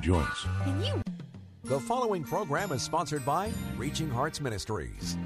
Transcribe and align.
joints. 0.00 0.46
Can 0.64 0.82
you? 0.82 1.02
The 1.64 1.80
following 1.80 2.24
program 2.24 2.72
is 2.72 2.82
sponsored 2.82 3.24
by 3.24 3.52
Reaching 3.76 4.10
Hearts 4.10 4.40
Ministries. 4.40 5.16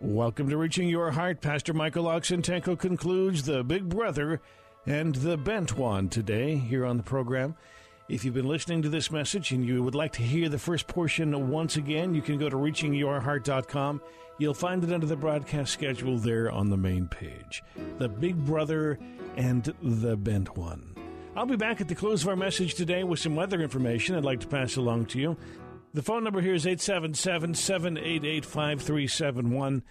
Welcome 0.00 0.48
to 0.50 0.56
Reaching 0.56 0.88
Your 0.88 1.10
Heart. 1.12 1.40
Pastor 1.40 1.72
Michael 1.72 2.04
Oxentenko 2.04 2.78
concludes 2.78 3.44
the 3.44 3.62
Big 3.62 3.88
Brother 3.88 4.40
and 4.86 5.14
the 5.14 5.36
Bent 5.36 5.76
One 5.76 6.08
today 6.08 6.56
here 6.56 6.84
on 6.84 6.96
the 6.96 7.02
program. 7.02 7.56
If 8.08 8.24
you've 8.24 8.34
been 8.34 8.48
listening 8.48 8.82
to 8.82 8.88
this 8.88 9.10
message 9.10 9.52
and 9.52 9.64
you 9.64 9.82
would 9.82 9.94
like 9.94 10.12
to 10.14 10.22
hear 10.22 10.48
the 10.48 10.58
first 10.58 10.86
portion 10.86 11.50
once 11.50 11.76
again, 11.76 12.14
you 12.14 12.20
can 12.20 12.36
go 12.36 12.48
to 12.48 12.56
reachingyourheart.com. 12.56 14.02
You'll 14.38 14.54
find 14.54 14.82
it 14.82 14.92
under 14.92 15.06
the 15.06 15.16
broadcast 15.16 15.72
schedule 15.72 16.18
there 16.18 16.50
on 16.50 16.68
the 16.68 16.76
main 16.76 17.06
page. 17.06 17.62
The 17.98 18.08
Big 18.08 18.36
Brother 18.44 18.98
and 19.36 19.72
the 19.82 20.16
Bent 20.16 20.56
One. 20.56 20.91
I'll 21.34 21.46
be 21.46 21.56
back 21.56 21.80
at 21.80 21.88
the 21.88 21.94
close 21.94 22.22
of 22.22 22.28
our 22.28 22.36
message 22.36 22.74
today 22.74 23.04
with 23.04 23.18
some 23.18 23.34
weather 23.34 23.62
information 23.62 24.14
I'd 24.14 24.24
like 24.24 24.40
to 24.40 24.46
pass 24.46 24.76
along 24.76 25.06
to 25.06 25.18
you. 25.18 25.36
The 25.94 26.02
phone 26.02 26.24
number 26.24 26.42
here 26.42 26.52
is 26.52 26.66
877 26.66 27.54
788 27.54 28.44
5371. 28.44 29.82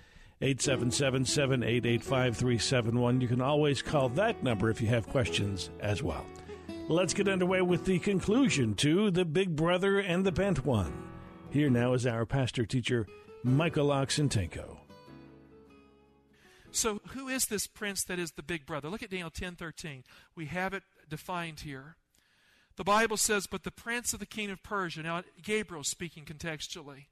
877 0.43 1.25
788 1.25 2.03
5371. 2.03 3.21
You 3.21 3.27
can 3.27 3.41
always 3.41 3.81
call 3.81 4.09
that 4.09 4.43
number 4.43 4.69
if 4.69 4.81
you 4.81 4.87
have 4.89 5.07
questions 5.07 5.71
as 5.79 6.03
well. 6.03 6.25
Let's 6.87 7.15
get 7.15 7.27
underway 7.27 7.61
with 7.61 7.85
the 7.85 7.97
conclusion 7.97 8.75
to 8.75 9.09
The 9.09 9.25
Big 9.25 9.55
Brother 9.55 9.97
and 9.97 10.23
the 10.23 10.31
Bent 10.31 10.63
One. 10.63 10.93
Here 11.49 11.71
now 11.71 11.93
is 11.93 12.05
our 12.05 12.25
pastor 12.25 12.67
teacher, 12.67 13.07
Michael 13.43 13.87
Oxentenko. 13.87 14.77
So, 16.71 17.01
who 17.09 17.27
is 17.27 17.45
this 17.47 17.67
prince 17.67 18.03
that 18.05 18.17
is 18.17 18.31
the 18.31 18.43
big 18.43 18.65
brother? 18.65 18.89
Look 18.89 19.03
at 19.03 19.09
Daniel 19.09 19.29
10 19.29 19.55
13. 19.55 20.03
We 20.35 20.45
have 20.45 20.73
it 20.73 20.83
defined 21.11 21.59
here. 21.59 21.97
The 22.77 22.83
Bible 22.83 23.17
says, 23.17 23.45
But 23.45 23.63
the 23.63 23.69
prince 23.69 24.13
of 24.13 24.19
the 24.19 24.25
king 24.25 24.49
of 24.49 24.63
Persia, 24.63 25.03
now 25.03 25.23
Gabriel 25.43 25.83
speaking 25.83 26.25
contextually, 26.25 27.05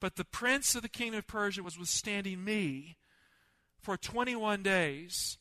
but 0.00 0.16
the 0.16 0.24
prince 0.24 0.74
of 0.74 0.82
the 0.82 0.88
king 0.88 1.14
of 1.14 1.26
Persia 1.26 1.62
was 1.62 1.78
withstanding 1.78 2.44
me 2.44 2.96
for 3.80 3.96
21 3.96 4.62
days. 4.62 5.38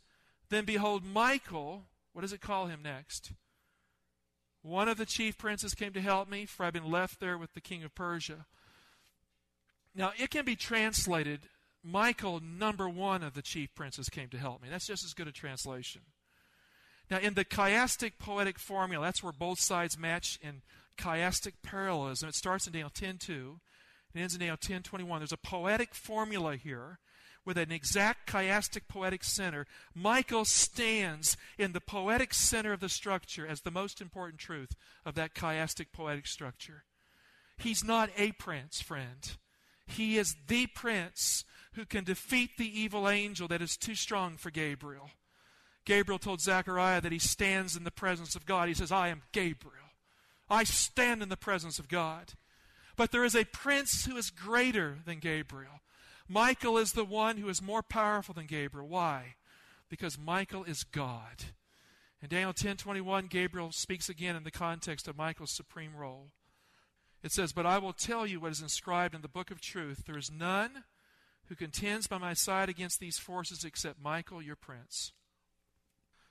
Then 0.50 0.66
behold, 0.66 1.04
Michael, 1.04 1.84
what 2.14 2.22
does 2.22 2.34
it 2.34 2.42
call 2.42 2.68
him 2.68 2.82
next? 2.82 3.34
One 4.62 4.88
of 4.88 4.98
the 4.98 5.06
chief 5.06 5.38
princes 5.38 5.74
came 5.74 5.94
to 5.94 6.02
help 6.02 6.30
me, 6.30 6.46
for 6.46 6.66
I've 6.66 6.74
been 6.74 6.90
left 6.90 7.20
there 7.20 7.38
with 7.38 7.54
the 7.54 7.62
king 7.62 7.84
of 7.84 7.96
Persia. 7.96 8.46
Now, 9.96 10.12
it 10.18 10.30
can 10.30 10.46
be 10.46 10.56
translated 10.56 11.42
Michael, 11.84 12.42
number 12.42 12.90
one 12.90 13.24
of 13.24 13.34
the 13.34 13.42
chief 13.42 13.74
princes, 13.74 14.10
came 14.10 14.28
to 14.30 14.38
help 14.38 14.62
me. 14.62 14.68
That's 14.70 14.88
just 14.88 15.06
as 15.06 15.14
good 15.14 15.28
a 15.28 15.32
translation. 15.32 16.02
Now, 17.10 17.18
in 17.18 17.34
the 17.34 17.46
chiastic 17.46 18.14
poetic 18.20 18.60
formula, 18.60 19.06
that's 19.06 19.24
where 19.24 19.34
both 19.34 19.60
sides 19.60 19.98
match 19.98 20.40
in 20.42 20.62
chiastic 20.98 21.54
parallelism. 21.64 22.30
It 22.30 22.36
starts 22.36 22.68
in 22.68 22.74
Daniel 22.74 22.90
10.2 22.90 23.60
and 24.14 24.22
ends 24.22 24.36
in 24.36 24.40
Daniel 24.40 24.58
10.21. 24.58 25.20
There's 25.20 25.32
a 25.32 25.38
poetic 25.38 25.96
formula 25.96 26.56
here 26.56 27.00
with 27.46 27.58
an 27.58 27.72
exact 27.72 28.30
chiastic 28.30 28.82
poetic 28.88 29.24
center. 29.24 29.66
Michael 29.96 30.46
stands 30.46 31.36
in 31.58 31.72
the 31.72 31.82
poetic 31.82 32.34
center 32.34 32.74
of 32.74 32.80
the 32.80 32.90
structure 32.90 33.48
as 33.48 33.62
the 33.62 33.72
most 33.72 34.02
important 34.02 34.40
truth 34.40 34.76
of 35.06 35.16
that 35.16 35.34
chiastic 35.34 35.88
poetic 35.92 36.28
structure. 36.28 36.84
He's 37.58 37.84
not 37.84 38.10
a 38.18 38.34
prince, 38.34 38.82
friend. 38.82 39.38
He 39.88 40.18
is 40.18 40.36
the 40.48 40.68
prince 40.68 41.44
who 41.74 41.86
can 41.86 42.04
defeat 42.04 42.52
the 42.58 42.80
evil 42.80 43.10
angel 43.10 43.48
that 43.48 43.62
is 43.62 43.78
too 43.78 43.96
strong 43.96 44.38
for 44.38 44.52
Gabriel. 44.52 45.10
Gabriel 45.86 46.20
told 46.20 46.42
Zechariah 46.42 47.02
that 47.02 47.12
he 47.12 47.20
stands 47.20 47.76
in 47.76 47.84
the 47.84 47.92
presence 47.92 48.36
of 48.36 48.46
God. 48.46 48.68
He 48.68 48.74
says, 48.74 48.92
I 48.92 49.08
am 49.10 49.24
Gabriel. 49.32 49.76
I 50.50 50.64
stand 50.64 51.22
in 51.22 51.30
the 51.30 51.38
presence 51.38 51.80
of 51.80 51.88
God. 51.88 52.34
But 52.96 53.12
there 53.12 53.24
is 53.24 53.36
a 53.36 53.46
prince 53.46 54.06
who 54.06 54.18
is 54.18 54.30
greater 54.30 55.00
than 55.06 55.20
Gabriel. 55.20 55.82
Michael 56.28 56.78
is 56.78 56.92
the 56.92 57.06
one 57.06 57.38
who 57.38 57.50
is 57.50 57.62
more 57.62 57.82
powerful 57.82 58.34
than 58.34 58.46
Gabriel. 58.46 58.88
Why? 58.88 59.36
Because 59.90 60.20
Michael 60.20 60.64
is 60.64 60.84
God. 60.84 61.46
In 62.22 62.28
Daniel 62.28 62.54
10:21, 62.54 63.28
Gabriel 63.28 63.72
speaks 63.72 64.10
again 64.10 64.36
in 64.36 64.44
the 64.44 64.52
context 64.52 65.08
of 65.08 65.16
Michael's 65.18 65.56
supreme 65.56 65.96
role. 65.96 66.32
It 67.24 67.32
says, 67.32 67.54
"But 67.54 67.66
I 67.66 67.78
will 67.78 67.94
tell 67.94 68.28
you 68.28 68.40
what 68.40 68.52
is 68.52 68.62
inscribed 68.62 69.16
in 69.16 69.22
the 69.22 69.28
book 69.28 69.50
of 69.52 69.62
truth. 69.62 70.04
There 70.06 70.18
is 70.18 70.30
none 70.30 70.84
who 71.46 71.56
contends 71.56 72.08
by 72.08 72.18
my 72.18 72.34
side 72.34 72.70
against 72.70 73.00
these 73.00 73.18
forces 73.18 73.64
except 73.64 74.00
Michael, 74.00 74.42
your 74.42 74.56
prince." 74.56 75.14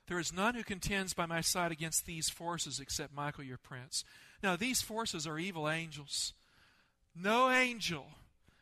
There 0.08 0.18
is 0.18 0.32
none 0.32 0.54
who 0.54 0.64
contends 0.64 1.12
by 1.12 1.26
my 1.26 1.42
side 1.42 1.70
against 1.70 2.06
these 2.06 2.30
forces 2.30 2.80
except 2.80 3.14
Michael, 3.14 3.44
your 3.44 3.58
prince. 3.58 4.04
Now, 4.42 4.56
these 4.56 4.80
forces 4.80 5.26
are 5.26 5.38
evil 5.38 5.68
angels. 5.68 6.32
No 7.14 7.50
angel 7.50 8.06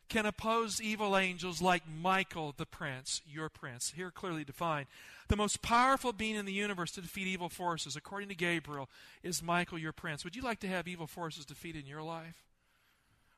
can 0.09 0.27
oppose 0.27 0.81
evil 0.81 1.17
angels 1.17 1.63
like 1.63 1.83
Michael, 1.89 2.55
the 2.57 2.67
prince, 2.67 3.23
your 3.29 3.49
prince. 3.49 3.93
Here 3.95 4.11
clearly 4.11 4.45
defined. 4.45 4.87
The 5.29 5.37
most 5.37 5.63
powerful 5.63 6.13
being 6.13 6.35
in 6.35 6.47
the 6.47 6.53
universe 6.53 6.93
to 6.93 7.01
defeat 7.01 7.27
evil 7.29 7.49
forces, 7.49 7.97
according 7.97 8.29
to 8.29 8.35
Gabriel, 8.35 8.89
is 9.23 9.43
Michael, 9.43 9.79
your 9.79 9.93
prince. 9.93 10.25
Would 10.25 10.37
you 10.37 10.43
like 10.43 10.61
to 10.61 10.69
have 10.69 10.89
evil 10.89 11.07
forces 11.07 11.45
defeated 11.45 11.85
in 11.85 11.91
your 11.91 12.03
life? 12.03 12.45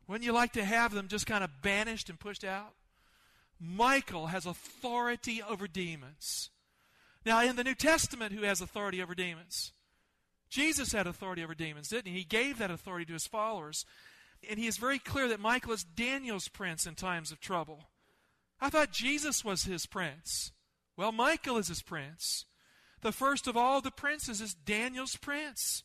Wouldn't 0.06 0.24
you 0.24 0.32
like 0.32 0.52
to 0.54 0.64
have 0.64 0.94
them 0.94 1.08
just 1.08 1.26
kind 1.26 1.44
of 1.44 1.62
banished 1.62 2.08
and 2.08 2.18
pushed 2.18 2.44
out? 2.44 2.72
Michael 3.60 4.28
has 4.28 4.46
authority 4.46 5.42
over 5.42 5.66
demons. 5.66 6.50
Now, 7.28 7.42
in 7.42 7.56
the 7.56 7.64
New 7.64 7.74
Testament, 7.74 8.32
who 8.32 8.44
has 8.44 8.62
authority 8.62 9.02
over 9.02 9.14
demons? 9.14 9.74
Jesus 10.48 10.92
had 10.92 11.06
authority 11.06 11.44
over 11.44 11.54
demons, 11.54 11.90
didn't 11.90 12.10
he? 12.10 12.20
He 12.20 12.24
gave 12.24 12.56
that 12.56 12.70
authority 12.70 13.04
to 13.04 13.12
his 13.12 13.26
followers. 13.26 13.84
And 14.48 14.58
he 14.58 14.66
is 14.66 14.78
very 14.78 14.98
clear 14.98 15.28
that 15.28 15.38
Michael 15.38 15.74
is 15.74 15.84
Daniel's 15.84 16.48
prince 16.48 16.86
in 16.86 16.94
times 16.94 17.30
of 17.30 17.38
trouble. 17.38 17.80
I 18.62 18.70
thought 18.70 18.92
Jesus 18.92 19.44
was 19.44 19.64
his 19.64 19.84
prince. 19.84 20.52
Well, 20.96 21.12
Michael 21.12 21.58
is 21.58 21.68
his 21.68 21.82
prince. 21.82 22.46
The 23.02 23.12
first 23.12 23.46
of 23.46 23.58
all 23.58 23.82
the 23.82 23.90
princes 23.90 24.40
is 24.40 24.54
Daniel's 24.54 25.16
prince, 25.16 25.82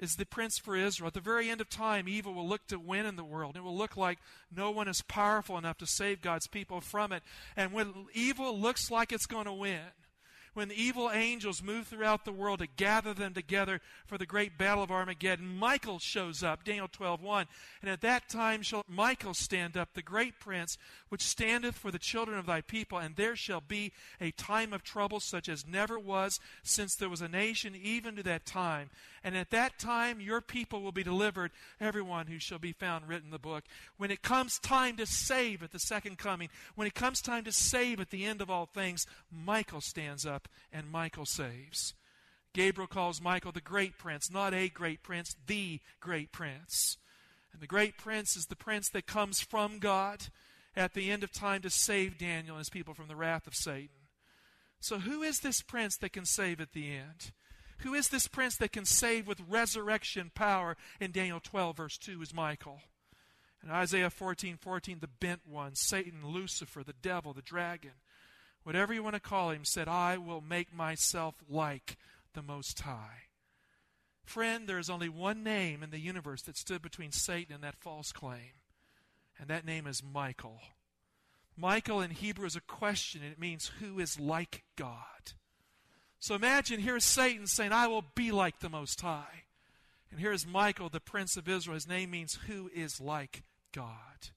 is 0.00 0.16
the 0.16 0.26
prince 0.26 0.58
for 0.58 0.74
Israel. 0.74 1.06
At 1.06 1.14
the 1.14 1.20
very 1.20 1.50
end 1.50 1.60
of 1.60 1.68
time, 1.68 2.08
evil 2.08 2.34
will 2.34 2.48
look 2.48 2.66
to 2.66 2.80
win 2.80 3.06
in 3.06 3.14
the 3.14 3.22
world. 3.22 3.56
It 3.56 3.62
will 3.62 3.78
look 3.78 3.96
like 3.96 4.18
no 4.50 4.72
one 4.72 4.88
is 4.88 5.02
powerful 5.02 5.56
enough 5.56 5.78
to 5.78 5.86
save 5.86 6.20
God's 6.20 6.48
people 6.48 6.80
from 6.80 7.12
it. 7.12 7.22
And 7.56 7.70
when 7.70 8.06
evil 8.12 8.58
looks 8.58 8.90
like 8.90 9.12
it's 9.12 9.26
going 9.26 9.46
to 9.46 9.52
win, 9.52 9.78
when 10.54 10.68
the 10.68 10.80
evil 10.80 11.10
angels 11.12 11.62
move 11.62 11.88
throughout 11.88 12.24
the 12.24 12.32
world 12.32 12.60
to 12.60 12.66
gather 12.66 13.12
them 13.12 13.34
together 13.34 13.80
for 14.06 14.16
the 14.16 14.24
great 14.26 14.56
battle 14.56 14.82
of 14.82 14.90
Armageddon, 14.90 15.58
Michael 15.58 15.98
shows 15.98 16.42
up, 16.42 16.64
Daniel 16.64 16.88
12, 16.90 17.20
1. 17.20 17.46
And 17.82 17.90
at 17.90 18.00
that 18.00 18.28
time 18.28 18.62
shall 18.62 18.84
Michael 18.88 19.34
stand 19.34 19.76
up, 19.76 19.90
the 19.94 20.02
great 20.02 20.38
prince, 20.38 20.78
which 21.08 21.22
standeth 21.22 21.76
for 21.76 21.90
the 21.90 21.98
children 21.98 22.38
of 22.38 22.46
thy 22.46 22.60
people, 22.60 22.98
and 22.98 23.16
there 23.16 23.36
shall 23.36 23.60
be 23.60 23.92
a 24.20 24.30
time 24.30 24.72
of 24.72 24.82
trouble 24.82 25.20
such 25.20 25.48
as 25.48 25.66
never 25.66 25.98
was 25.98 26.38
since 26.62 26.94
there 26.94 27.08
was 27.08 27.20
a 27.20 27.28
nation, 27.28 27.74
even 27.74 28.16
to 28.16 28.22
that 28.22 28.46
time. 28.46 28.90
And 29.24 29.36
at 29.36 29.50
that 29.50 29.78
time 29.78 30.20
your 30.20 30.40
people 30.40 30.82
will 30.82 30.92
be 30.92 31.02
delivered, 31.02 31.50
everyone 31.80 32.28
who 32.28 32.38
shall 32.38 32.58
be 32.58 32.72
found 32.72 33.08
written 33.08 33.26
in 33.26 33.32
the 33.32 33.38
book. 33.38 33.64
When 33.96 34.10
it 34.10 34.22
comes 34.22 34.58
time 34.58 34.96
to 34.96 35.06
save 35.06 35.62
at 35.62 35.72
the 35.72 35.78
second 35.78 36.18
coming, 36.18 36.48
when 36.76 36.86
it 36.86 36.94
comes 36.94 37.20
time 37.20 37.44
to 37.44 37.52
save 37.52 38.00
at 38.00 38.10
the 38.10 38.24
end 38.24 38.40
of 38.40 38.50
all 38.50 38.66
things, 38.66 39.06
Michael 39.32 39.80
stands 39.80 40.24
up 40.24 40.43
and 40.72 40.90
Michael 40.90 41.26
saves. 41.26 41.94
Gabriel 42.52 42.86
calls 42.86 43.20
Michael 43.20 43.52
the 43.52 43.60
great 43.60 43.98
prince, 43.98 44.30
not 44.30 44.54
a 44.54 44.68
great 44.68 45.02
prince, 45.02 45.34
the 45.46 45.80
great 46.00 46.32
prince. 46.32 46.96
And 47.52 47.60
the 47.60 47.66
great 47.66 47.98
prince 47.98 48.36
is 48.36 48.46
the 48.46 48.56
prince 48.56 48.88
that 48.90 49.06
comes 49.06 49.40
from 49.40 49.78
God 49.78 50.26
at 50.76 50.94
the 50.94 51.10
end 51.10 51.22
of 51.22 51.32
time 51.32 51.62
to 51.62 51.70
save 51.70 52.18
Daniel 52.18 52.56
and 52.56 52.60
his 52.60 52.70
people 52.70 52.94
from 52.94 53.08
the 53.08 53.16
wrath 53.16 53.46
of 53.46 53.54
Satan. 53.54 54.08
So, 54.80 54.98
who 54.98 55.22
is 55.22 55.40
this 55.40 55.62
prince 55.62 55.96
that 55.98 56.12
can 56.12 56.26
save 56.26 56.60
at 56.60 56.72
the 56.72 56.90
end? 56.92 57.32
Who 57.78 57.94
is 57.94 58.08
this 58.08 58.28
prince 58.28 58.56
that 58.56 58.72
can 58.72 58.84
save 58.84 59.26
with 59.26 59.40
resurrection 59.48 60.30
power? 60.34 60.76
In 61.00 61.10
Daniel 61.10 61.40
12, 61.40 61.76
verse 61.76 61.98
2, 61.98 62.22
is 62.22 62.34
Michael. 62.34 62.80
In 63.62 63.70
Isaiah 63.70 64.10
14, 64.10 64.58
14, 64.58 64.98
the 65.00 65.08
bent 65.08 65.40
one, 65.46 65.74
Satan, 65.74 66.20
Lucifer, 66.22 66.82
the 66.84 66.92
devil, 66.92 67.32
the 67.32 67.42
dragon, 67.42 67.92
whatever 68.64 68.92
you 68.92 69.02
want 69.02 69.14
to 69.14 69.20
call 69.20 69.50
him, 69.50 69.64
said, 69.64 69.88
I 69.88 70.16
will 70.16 70.40
make 70.40 70.74
myself 70.74 71.36
like 71.48 71.96
the 72.34 72.42
Most 72.42 72.80
High. 72.80 73.28
Friend, 74.24 74.66
there 74.66 74.78
is 74.78 74.90
only 74.90 75.08
one 75.08 75.44
name 75.44 75.82
in 75.82 75.90
the 75.90 76.00
universe 76.00 76.42
that 76.42 76.56
stood 76.56 76.82
between 76.82 77.12
Satan 77.12 77.54
and 77.54 77.62
that 77.62 77.76
false 77.76 78.10
claim, 78.10 78.60
and 79.38 79.48
that 79.48 79.66
name 79.66 79.86
is 79.86 80.02
Michael. 80.02 80.60
Michael 81.56 82.00
in 82.00 82.10
Hebrew 82.10 82.46
is 82.46 82.56
a 82.56 82.60
question, 82.60 83.22
and 83.22 83.30
it 83.30 83.38
means 83.38 83.70
who 83.80 84.00
is 84.00 84.18
like 84.18 84.64
God. 84.76 84.98
So 86.18 86.34
imagine 86.34 86.80
here's 86.80 87.04
Satan 87.04 87.46
saying, 87.46 87.72
I 87.72 87.86
will 87.86 88.04
be 88.14 88.32
like 88.32 88.60
the 88.60 88.70
Most 88.70 89.00
High. 89.02 89.44
And 90.10 90.18
here's 90.18 90.46
Michael, 90.46 90.88
the 90.88 91.00
Prince 91.00 91.36
of 91.36 91.48
Israel. 91.48 91.74
His 91.74 91.88
name 91.88 92.10
means 92.10 92.38
who 92.46 92.70
is 92.74 93.00
like 93.00 93.42
God. 93.72 94.30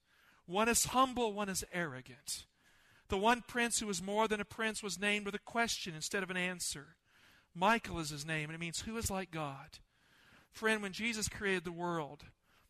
One 0.44 0.68
is 0.68 0.86
humble, 0.86 1.32
one 1.32 1.48
is 1.48 1.64
arrogant. 1.72 2.44
The 3.08 3.16
one 3.16 3.42
prince 3.46 3.80
who 3.80 3.86
was 3.86 4.02
more 4.02 4.28
than 4.28 4.40
a 4.40 4.44
prince 4.44 4.82
was 4.82 5.00
named 5.00 5.26
with 5.26 5.34
a 5.34 5.40
question 5.40 5.94
instead 5.94 6.22
of 6.22 6.30
an 6.30 6.36
answer. 6.36 6.96
Michael 7.54 7.98
is 7.98 8.10
his 8.10 8.26
name, 8.26 8.50
and 8.50 8.54
it 8.54 8.60
means 8.60 8.80
who 8.80 8.96
is 8.96 9.10
like 9.10 9.30
God. 9.30 9.78
Friend, 10.50 10.82
when 10.82 10.92
Jesus 10.92 11.28
created 11.28 11.64
the 11.64 11.72
world, 11.72 12.24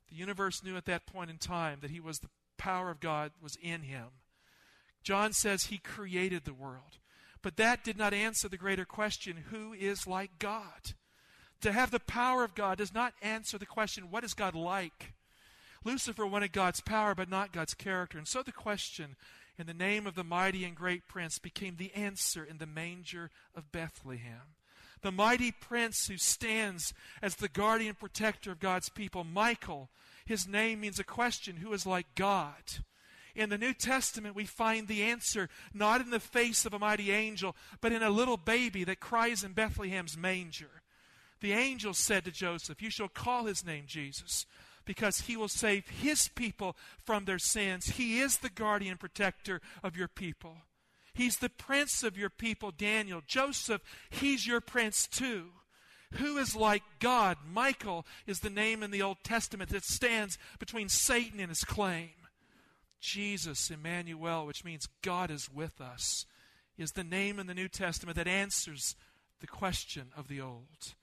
the 0.08 0.16
universe 0.16 0.62
knew 0.62 0.76
at 0.76 0.84
that 0.86 1.06
point 1.06 1.30
in 1.30 1.38
time 1.38 1.78
that 1.80 1.90
he 1.90 2.00
was 2.00 2.20
the 2.20 2.28
power 2.56 2.90
of 2.90 3.00
God 3.00 3.32
was 3.42 3.56
in 3.60 3.82
him. 3.82 4.06
John 5.02 5.32
says 5.32 5.64
he 5.64 5.78
created 5.78 6.44
the 6.44 6.54
world. 6.54 6.98
But 7.42 7.56
that 7.56 7.84
did 7.84 7.96
not 7.96 8.12
answer 8.12 8.48
the 8.48 8.56
greater 8.56 8.84
question 8.84 9.44
who 9.50 9.72
is 9.72 10.06
like 10.06 10.38
God? 10.38 10.94
To 11.62 11.72
have 11.72 11.90
the 11.90 12.00
power 12.00 12.44
of 12.44 12.54
God 12.54 12.78
does 12.78 12.92
not 12.92 13.14
answer 13.22 13.58
the 13.58 13.66
question 13.66 14.10
what 14.10 14.24
is 14.24 14.34
God 14.34 14.54
like? 14.54 15.14
Lucifer 15.84 16.26
wanted 16.26 16.52
God's 16.52 16.80
power, 16.80 17.14
but 17.14 17.30
not 17.30 17.52
God's 17.52 17.74
character. 17.74 18.18
And 18.18 18.26
so 18.26 18.42
the 18.42 18.52
question, 18.52 19.16
in 19.58 19.66
the 19.66 19.74
name 19.74 20.06
of 20.06 20.14
the 20.14 20.24
mighty 20.24 20.64
and 20.64 20.76
great 20.76 21.08
prince, 21.08 21.38
became 21.38 21.76
the 21.76 21.92
answer 21.94 22.44
in 22.44 22.58
the 22.58 22.66
manger 22.66 23.30
of 23.54 23.72
Bethlehem. 23.72 24.54
The 25.02 25.12
mighty 25.12 25.52
prince 25.52 26.08
who 26.08 26.16
stands 26.16 26.94
as 27.22 27.36
the 27.36 27.48
guardian 27.48 27.94
protector 27.94 28.52
of 28.52 28.60
God's 28.60 28.88
people, 28.88 29.24
Michael, 29.24 29.90
his 30.26 30.46
name 30.46 30.80
means 30.80 30.98
a 30.98 31.04
question 31.04 31.56
who 31.56 31.72
is 31.72 31.86
like 31.86 32.14
God? 32.14 32.62
In 33.34 33.50
the 33.50 33.58
New 33.58 33.72
Testament, 33.72 34.34
we 34.34 34.44
find 34.44 34.88
the 34.88 35.02
answer 35.02 35.48
not 35.72 36.00
in 36.00 36.10
the 36.10 36.18
face 36.18 36.66
of 36.66 36.74
a 36.74 36.78
mighty 36.78 37.12
angel, 37.12 37.54
but 37.80 37.92
in 37.92 38.02
a 38.02 38.10
little 38.10 38.36
baby 38.36 38.84
that 38.84 39.00
cries 39.00 39.44
in 39.44 39.52
Bethlehem's 39.52 40.16
manger. 40.16 40.82
The 41.40 41.52
angel 41.52 41.94
said 41.94 42.24
to 42.24 42.32
Joseph, 42.32 42.82
You 42.82 42.90
shall 42.90 43.08
call 43.08 43.44
his 43.44 43.64
name 43.64 43.84
Jesus, 43.86 44.44
because 44.88 45.20
he 45.20 45.36
will 45.36 45.48
save 45.48 45.86
his 45.86 46.28
people 46.28 46.74
from 47.04 47.26
their 47.26 47.38
sins. 47.38 47.90
He 47.90 48.20
is 48.20 48.38
the 48.38 48.48
guardian 48.48 48.96
protector 48.96 49.60
of 49.82 49.98
your 49.98 50.08
people. 50.08 50.56
He's 51.12 51.36
the 51.36 51.50
prince 51.50 52.02
of 52.02 52.16
your 52.16 52.30
people, 52.30 52.70
Daniel. 52.70 53.20
Joseph, 53.26 53.82
he's 54.08 54.46
your 54.46 54.62
prince 54.62 55.06
too. 55.06 55.48
Who 56.14 56.38
is 56.38 56.56
like 56.56 56.84
God? 57.00 57.36
Michael 57.52 58.06
is 58.26 58.40
the 58.40 58.48
name 58.48 58.82
in 58.82 58.90
the 58.90 59.02
Old 59.02 59.18
Testament 59.22 59.68
that 59.70 59.84
stands 59.84 60.38
between 60.58 60.88
Satan 60.88 61.38
and 61.38 61.50
his 61.50 61.64
claim. 61.64 62.08
Jesus, 62.98 63.70
Emmanuel, 63.70 64.46
which 64.46 64.64
means 64.64 64.88
God 65.02 65.30
is 65.30 65.52
with 65.52 65.82
us, 65.82 66.24
is 66.78 66.92
the 66.92 67.04
name 67.04 67.38
in 67.38 67.46
the 67.46 67.52
New 67.52 67.68
Testament 67.68 68.16
that 68.16 68.26
answers 68.26 68.96
the 69.40 69.46
question 69.46 70.12
of 70.16 70.28
the 70.28 70.40
Old. 70.40 70.94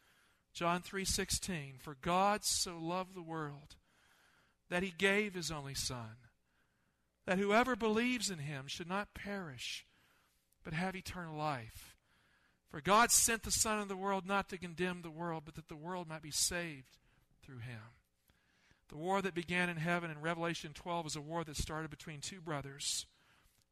John 0.56 0.82
3:16 0.82 1.78
For 1.80 1.96
God 1.96 2.46
so 2.46 2.80
loved 2.80 3.14
the 3.14 3.22
world 3.22 3.76
that 4.70 4.84
he 4.84 4.90
gave 4.90 5.34
his 5.34 5.52
only 5.52 5.76
son 5.76 6.16
that 7.26 7.38
whoever 7.38 7.76
believes 7.76 8.30
in 8.30 8.40
him 8.40 8.68
should 8.68 8.88
not 8.88 9.14
perish 9.14 9.86
but 10.64 10.74
have 10.74 10.96
eternal 10.96 11.38
life. 11.38 11.98
For 12.70 12.80
God 12.80 13.12
sent 13.12 13.44
the 13.44 13.52
son 13.52 13.80
of 13.80 13.90
the 13.90 13.98
world 13.98 14.26
not 14.26 14.48
to 14.50 14.58
condemn 14.58 15.02
the 15.02 15.12
world 15.12 15.44
but 15.46 15.56
that 15.56 15.68
the 15.68 15.76
world 15.76 16.08
might 16.08 16.24
be 16.24 16.32
saved 16.32 16.98
through 17.44 17.60
him. 17.60 17.82
The 18.88 18.98
war 18.98 19.22
that 19.22 19.36
began 19.36 19.70
in 19.70 19.78
heaven 19.78 20.10
in 20.10 20.22
Revelation 20.22 20.72
12 20.74 21.04
was 21.04 21.16
a 21.18 21.22
war 21.22 21.44
that 21.44 21.58
started 21.58 21.92
between 21.92 22.22
two 22.22 22.40
brothers. 22.40 23.08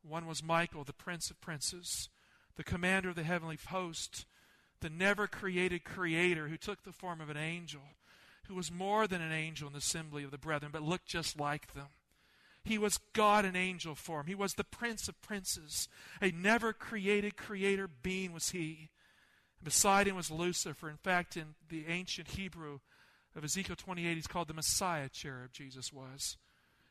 One 0.02 0.28
was 0.28 0.44
Michael, 0.44 0.84
the 0.84 0.92
prince 0.92 1.32
of 1.32 1.40
princes, 1.40 2.10
the 2.58 2.64
commander 2.64 3.10
of 3.10 3.16
the 3.16 3.24
heavenly 3.24 3.58
host 3.70 4.26
the 4.84 4.90
never 4.90 5.28
created 5.28 5.84
creator 5.84 6.50
who 6.50 6.58
took 6.58 6.84
the 6.84 6.92
form 6.92 7.22
of 7.22 7.30
an 7.30 7.38
angel, 7.38 7.82
who 8.48 8.54
was 8.54 8.70
more 8.72 9.08
than 9.08 9.22
an 9.22 9.32
angel 9.32 9.68
in 9.68 9.74
the 9.74 9.80
assembly 9.80 10.24
of 10.24 10.32
the 10.32 10.38
brethren, 10.38 10.72
but 10.74 10.84
looked 10.84 11.08
just 11.08 11.40
like 11.40 11.74
them. 11.74 11.88
He 12.66 12.78
was 12.78 13.00
God 13.14 13.46
in 13.46 13.56
angel 13.56 13.96
form. 13.96 14.28
He 14.28 14.36
was 14.36 14.54
the 14.54 14.64
prince 14.66 15.08
of 15.08 15.22
princes. 15.22 15.88
A 16.22 16.32
never 16.32 16.74
created 16.74 17.38
creator 17.38 17.88
being 17.88 18.34
was 18.34 18.50
he. 18.50 18.90
And 19.60 19.66
beside 19.66 20.08
him 20.08 20.18
was 20.18 20.30
Lucifer. 20.30 20.90
In 20.90 20.98
fact, 20.98 21.38
in 21.38 21.56
the 21.70 21.86
ancient 21.88 22.30
Hebrew 22.30 22.80
of 23.36 23.44
Ezekiel 23.44 23.78
28, 23.78 24.16
he's 24.16 24.28
called 24.28 24.50
the 24.50 24.54
Messiah 24.54 25.10
cherub, 25.10 25.54
Jesus 25.54 25.92
was. 25.92 26.38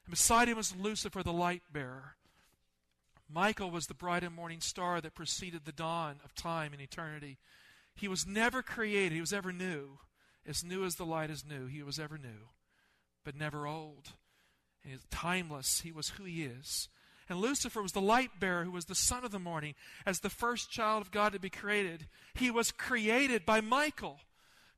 And 0.07 0.11
beside 0.11 0.49
him 0.49 0.57
was 0.57 0.75
Lucifer, 0.75 1.23
the 1.23 1.33
light 1.33 1.63
bearer. 1.71 2.17
Michael 3.31 3.71
was 3.71 3.87
the 3.87 3.95
bright 3.95 4.25
and 4.25 4.35
morning 4.35 4.61
star 4.61 5.01
that 5.01 5.15
preceded 5.15 5.65
the 5.65 5.73
dawn 5.73 6.21
of 6.25 6.35
time 6.35 6.73
and 6.73 6.83
eternity. 6.83 7.39
He 7.95 8.09
was 8.09 8.27
never 8.27 8.63
created, 8.63 9.13
he 9.13 9.21
was 9.21 9.33
ever 9.33 9.53
new. 9.53 9.99
As 10.47 10.65
new 10.65 10.85
as 10.85 10.97
the 10.97 11.07
light 11.07 11.31
is 11.31 11.45
new, 11.45 11.67
he 11.67 11.83
was 11.83 12.01
ever 12.01 12.19
new, 12.19 12.49
but 13.25 13.37
never 13.37 13.67
old. 13.67 14.13
And 14.83 14.93
he's 14.93 15.05
timeless, 15.11 15.81
he 15.83 15.93
was 15.93 16.11
who 16.11 16.25
he 16.25 16.43
is. 16.43 16.89
And 17.29 17.41
Lucifer 17.41 17.81
was 17.81 17.93
the 17.93 18.01
light 18.01 18.41
bearer 18.41 18.65
who 18.65 18.73
was 18.73 18.87
the 18.87 18.95
son 18.95 19.25
of 19.25 19.31
the 19.31 19.39
morning. 19.39 19.75
As 20.05 20.21
the 20.21 20.29
first 20.29 20.71
child 20.71 21.03
of 21.03 21.13
God 21.13 21.33
to 21.33 21.39
be 21.39 21.51
created, 21.51 22.09
he 22.35 22.51
was 22.51 22.73
created 22.73 23.47
by 23.47 23.61
Michael. 23.61 24.19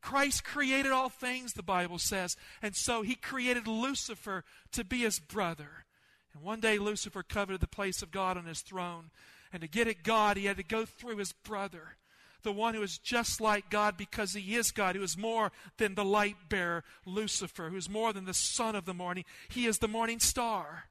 Christ 0.02 0.44
created 0.44 0.92
all 0.92 1.08
things, 1.08 1.54
the 1.54 1.62
Bible 1.62 1.98
says. 1.98 2.36
And 2.60 2.76
so 2.76 3.00
he 3.00 3.14
created 3.14 3.66
Lucifer 3.66 4.44
to 4.72 4.84
be 4.84 4.98
his 4.98 5.18
brother. 5.18 5.86
And 6.34 6.42
one 6.42 6.60
day 6.60 6.78
Lucifer 6.78 7.22
coveted 7.22 7.60
the 7.60 7.66
place 7.66 8.02
of 8.02 8.10
God 8.10 8.36
on 8.36 8.44
his 8.44 8.60
throne. 8.60 9.10
And 9.50 9.62
to 9.62 9.68
get 9.68 9.88
at 9.88 10.02
God, 10.02 10.36
he 10.36 10.44
had 10.44 10.58
to 10.58 10.62
go 10.62 10.84
through 10.84 11.16
his 11.16 11.32
brother 11.32 11.96
the 12.44 12.52
one 12.52 12.74
who 12.74 12.82
is 12.82 12.98
just 12.98 13.40
like 13.40 13.70
God 13.70 13.96
because 13.96 14.34
he 14.34 14.54
is 14.54 14.70
God, 14.70 14.94
who 14.94 15.02
is 15.02 15.16
more 15.16 15.50
than 15.78 15.94
the 15.94 16.04
light 16.04 16.36
bearer, 16.48 16.84
Lucifer, 17.04 17.70
who 17.70 17.76
is 17.76 17.90
more 17.90 18.12
than 18.12 18.24
the 18.24 18.34
son 18.34 18.76
of 18.76 18.84
the 18.84 18.94
morning. 18.94 19.24
He 19.48 19.66
is 19.66 19.78
the 19.78 19.88
morning 19.88 20.20
star, 20.20 20.84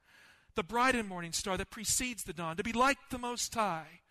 the 0.55 0.63
bright 0.63 0.95
and 0.95 1.07
morning 1.07 1.31
star 1.31 1.55
that 1.57 1.69
precedes 1.69 2.23
the 2.23 2.33
dawn. 2.33 2.57
To 2.57 2.63
be 2.63 2.73
like 2.73 2.97
the 3.09 3.17
Most 3.17 3.53
High, 3.53 4.01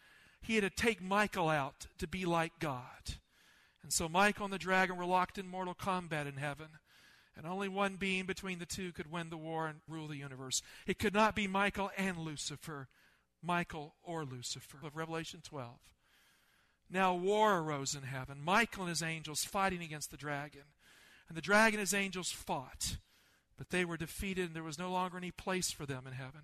he 0.40 0.54
had 0.54 0.64
to 0.64 0.70
take 0.70 1.02
Michael 1.02 1.48
out 1.48 1.86
to 1.98 2.06
be 2.08 2.24
like 2.24 2.52
God. 2.58 3.16
And 3.82 3.92
so 3.92 4.08
Michael 4.08 4.44
and 4.44 4.54
the 4.54 4.58
dragon 4.58 4.96
were 4.96 5.04
locked 5.04 5.38
in 5.38 5.46
mortal 5.48 5.74
combat 5.74 6.26
in 6.26 6.36
heaven. 6.36 6.68
And 7.36 7.46
only 7.46 7.68
one 7.68 7.96
being 7.96 8.26
between 8.26 8.58
the 8.58 8.66
two 8.66 8.92
could 8.92 9.10
win 9.10 9.30
the 9.30 9.36
war 9.36 9.66
and 9.66 9.80
rule 9.88 10.06
the 10.06 10.16
universe. 10.16 10.62
It 10.86 10.98
could 10.98 11.14
not 11.14 11.34
be 11.34 11.46
Michael 11.46 11.90
and 11.96 12.18
Lucifer, 12.18 12.88
Michael 13.42 13.94
or 14.02 14.24
Lucifer. 14.24 14.78
Of 14.84 14.96
Revelation 14.96 15.40
12. 15.42 15.70
Now 16.92 17.14
war 17.14 17.58
arose 17.58 17.94
in 17.94 18.02
heaven. 18.02 18.38
Michael 18.44 18.82
and 18.82 18.90
his 18.90 19.02
angels 19.02 19.44
fighting 19.44 19.82
against 19.82 20.10
the 20.10 20.16
dragon. 20.18 20.62
And 21.28 21.36
the 21.36 21.42
dragon 21.42 21.80
and 21.80 21.88
his 21.88 21.94
angels 21.94 22.30
fought, 22.30 22.98
but 23.56 23.70
they 23.70 23.86
were 23.86 23.96
defeated, 23.96 24.46
and 24.46 24.54
there 24.54 24.62
was 24.62 24.78
no 24.78 24.92
longer 24.92 25.16
any 25.16 25.30
place 25.30 25.70
for 25.70 25.86
them 25.86 26.06
in 26.06 26.12
heaven. 26.12 26.42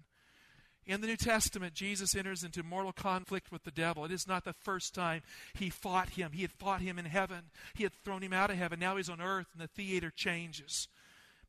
In 0.86 1.02
the 1.02 1.06
New 1.06 1.18
Testament, 1.18 1.74
Jesus 1.74 2.14
enters 2.14 2.42
into 2.42 2.62
mortal 2.62 2.94
conflict 2.94 3.52
with 3.52 3.64
the 3.64 3.70
devil. 3.70 4.06
It 4.06 4.12
is 4.12 4.26
not 4.26 4.46
the 4.46 4.54
first 4.54 4.94
time 4.94 5.20
he 5.52 5.68
fought 5.68 6.10
him. 6.10 6.32
He 6.32 6.40
had 6.40 6.52
fought 6.52 6.80
him 6.80 6.98
in 6.98 7.04
heaven, 7.04 7.50
he 7.74 7.82
had 7.82 7.92
thrown 7.92 8.22
him 8.22 8.32
out 8.32 8.50
of 8.50 8.56
heaven. 8.56 8.80
Now 8.80 8.96
he's 8.96 9.10
on 9.10 9.20
earth, 9.20 9.48
and 9.52 9.62
the 9.62 9.68
theater 9.68 10.10
changes. 10.10 10.88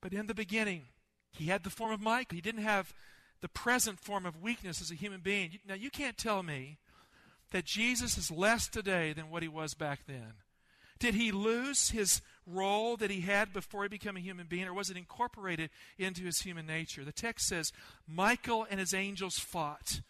But 0.01 0.12
in 0.12 0.27
the 0.27 0.33
beginning, 0.33 0.88
he 1.31 1.45
had 1.45 1.63
the 1.63 1.69
form 1.69 1.93
of 1.93 2.01
Michael. 2.01 2.35
He 2.35 2.41
didn't 2.41 2.63
have 2.63 2.93
the 3.39 3.47
present 3.47 4.01
form 4.01 4.25
of 4.25 4.41
weakness 4.41 4.81
as 4.81 4.91
a 4.91 4.95
human 4.95 5.21
being. 5.21 5.59
Now, 5.65 5.75
you 5.75 5.89
can't 5.89 6.17
tell 6.17 6.43
me 6.43 6.77
that 7.51 7.65
Jesus 7.65 8.17
is 8.17 8.31
less 8.31 8.67
today 8.67 9.13
than 9.13 9.29
what 9.29 9.43
he 9.43 9.49
was 9.49 9.73
back 9.73 10.01
then? 10.07 10.33
Did 10.99 11.15
he 11.15 11.31
lose 11.31 11.91
his 11.91 12.21
role 12.45 12.97
that 12.97 13.09
he 13.09 13.21
had 13.21 13.53
before 13.53 13.83
he 13.83 13.89
became 13.89 14.17
a 14.17 14.21
human 14.21 14.47
being, 14.47 14.67
or 14.67 14.73
was 14.73 14.89
it 14.89 14.97
incorporated 14.97 15.69
into 15.97 16.23
his 16.23 16.41
human 16.41 16.65
nature? 16.65 17.05
The 17.05 17.11
text 17.13 17.47
says 17.47 17.71
Michael 18.07 18.67
and 18.69 18.79
his 18.79 18.93
angels 18.93 19.39
fought. 19.39 20.01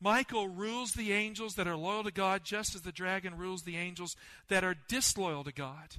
Michael 0.00 0.48
rules 0.48 0.92
the 0.92 1.12
angels 1.12 1.54
that 1.54 1.68
are 1.68 1.76
loyal 1.76 2.02
to 2.02 2.10
God 2.10 2.42
just 2.44 2.74
as 2.74 2.82
the 2.82 2.92
dragon 2.92 3.38
rules 3.38 3.62
the 3.62 3.76
angels 3.76 4.16
that 4.48 4.64
are 4.64 4.74
disloyal 4.88 5.44
to 5.44 5.52
God. 5.52 5.96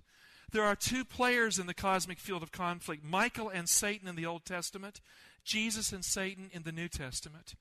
There 0.51 0.63
are 0.63 0.75
two 0.75 1.05
players 1.05 1.57
in 1.57 1.65
the 1.65 1.73
cosmic 1.73 2.19
field 2.19 2.43
of 2.43 2.51
conflict 2.51 3.03
Michael 3.03 3.49
and 3.49 3.67
Satan 3.67 4.07
in 4.07 4.15
the 4.15 4.25
Old 4.25 4.45
Testament, 4.45 5.01
Jesus 5.43 5.91
and 5.91 6.03
Satan 6.03 6.49
in 6.51 6.63
the 6.63 6.71
New 6.71 6.87
Testament. 6.87 7.55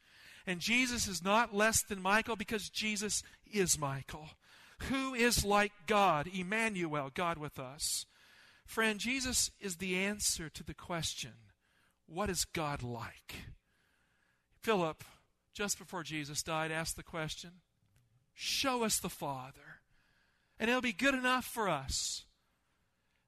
And 0.47 0.61
Jesus 0.61 1.09
is 1.09 1.25
not 1.25 1.55
less 1.55 1.83
than 1.83 2.03
Michael 2.03 2.37
because 2.37 2.69
Jesus 2.69 3.23
is 3.51 3.79
Michael. 3.79 4.31
Who 4.91 5.15
is 5.15 5.45
like 5.45 5.73
God? 5.87 6.29
Emmanuel, 6.33 7.11
God 7.13 7.39
with 7.39 7.59
us. 7.59 8.05
Friend, 8.67 8.99
Jesus 8.99 9.51
is 9.61 9.77
the 9.77 9.97
answer 9.97 10.49
to 10.49 10.63
the 10.63 10.75
question 10.75 11.33
what 12.07 12.29
is 12.29 12.45
God 12.45 12.83
like? 12.83 13.35
Philip, 14.61 15.03
just 15.55 15.79
before 15.79 16.03
Jesus 16.03 16.43
died, 16.43 16.71
asked 16.71 16.97
the 16.97 17.03
question 17.03 17.53
Show 18.35 18.85
us 18.85 18.99
the 18.99 19.09
Father, 19.09 19.81
and 20.59 20.69
it'll 20.69 20.83
be 20.83 20.93
good 20.93 21.15
enough 21.15 21.45
for 21.45 21.69
us. 21.69 22.25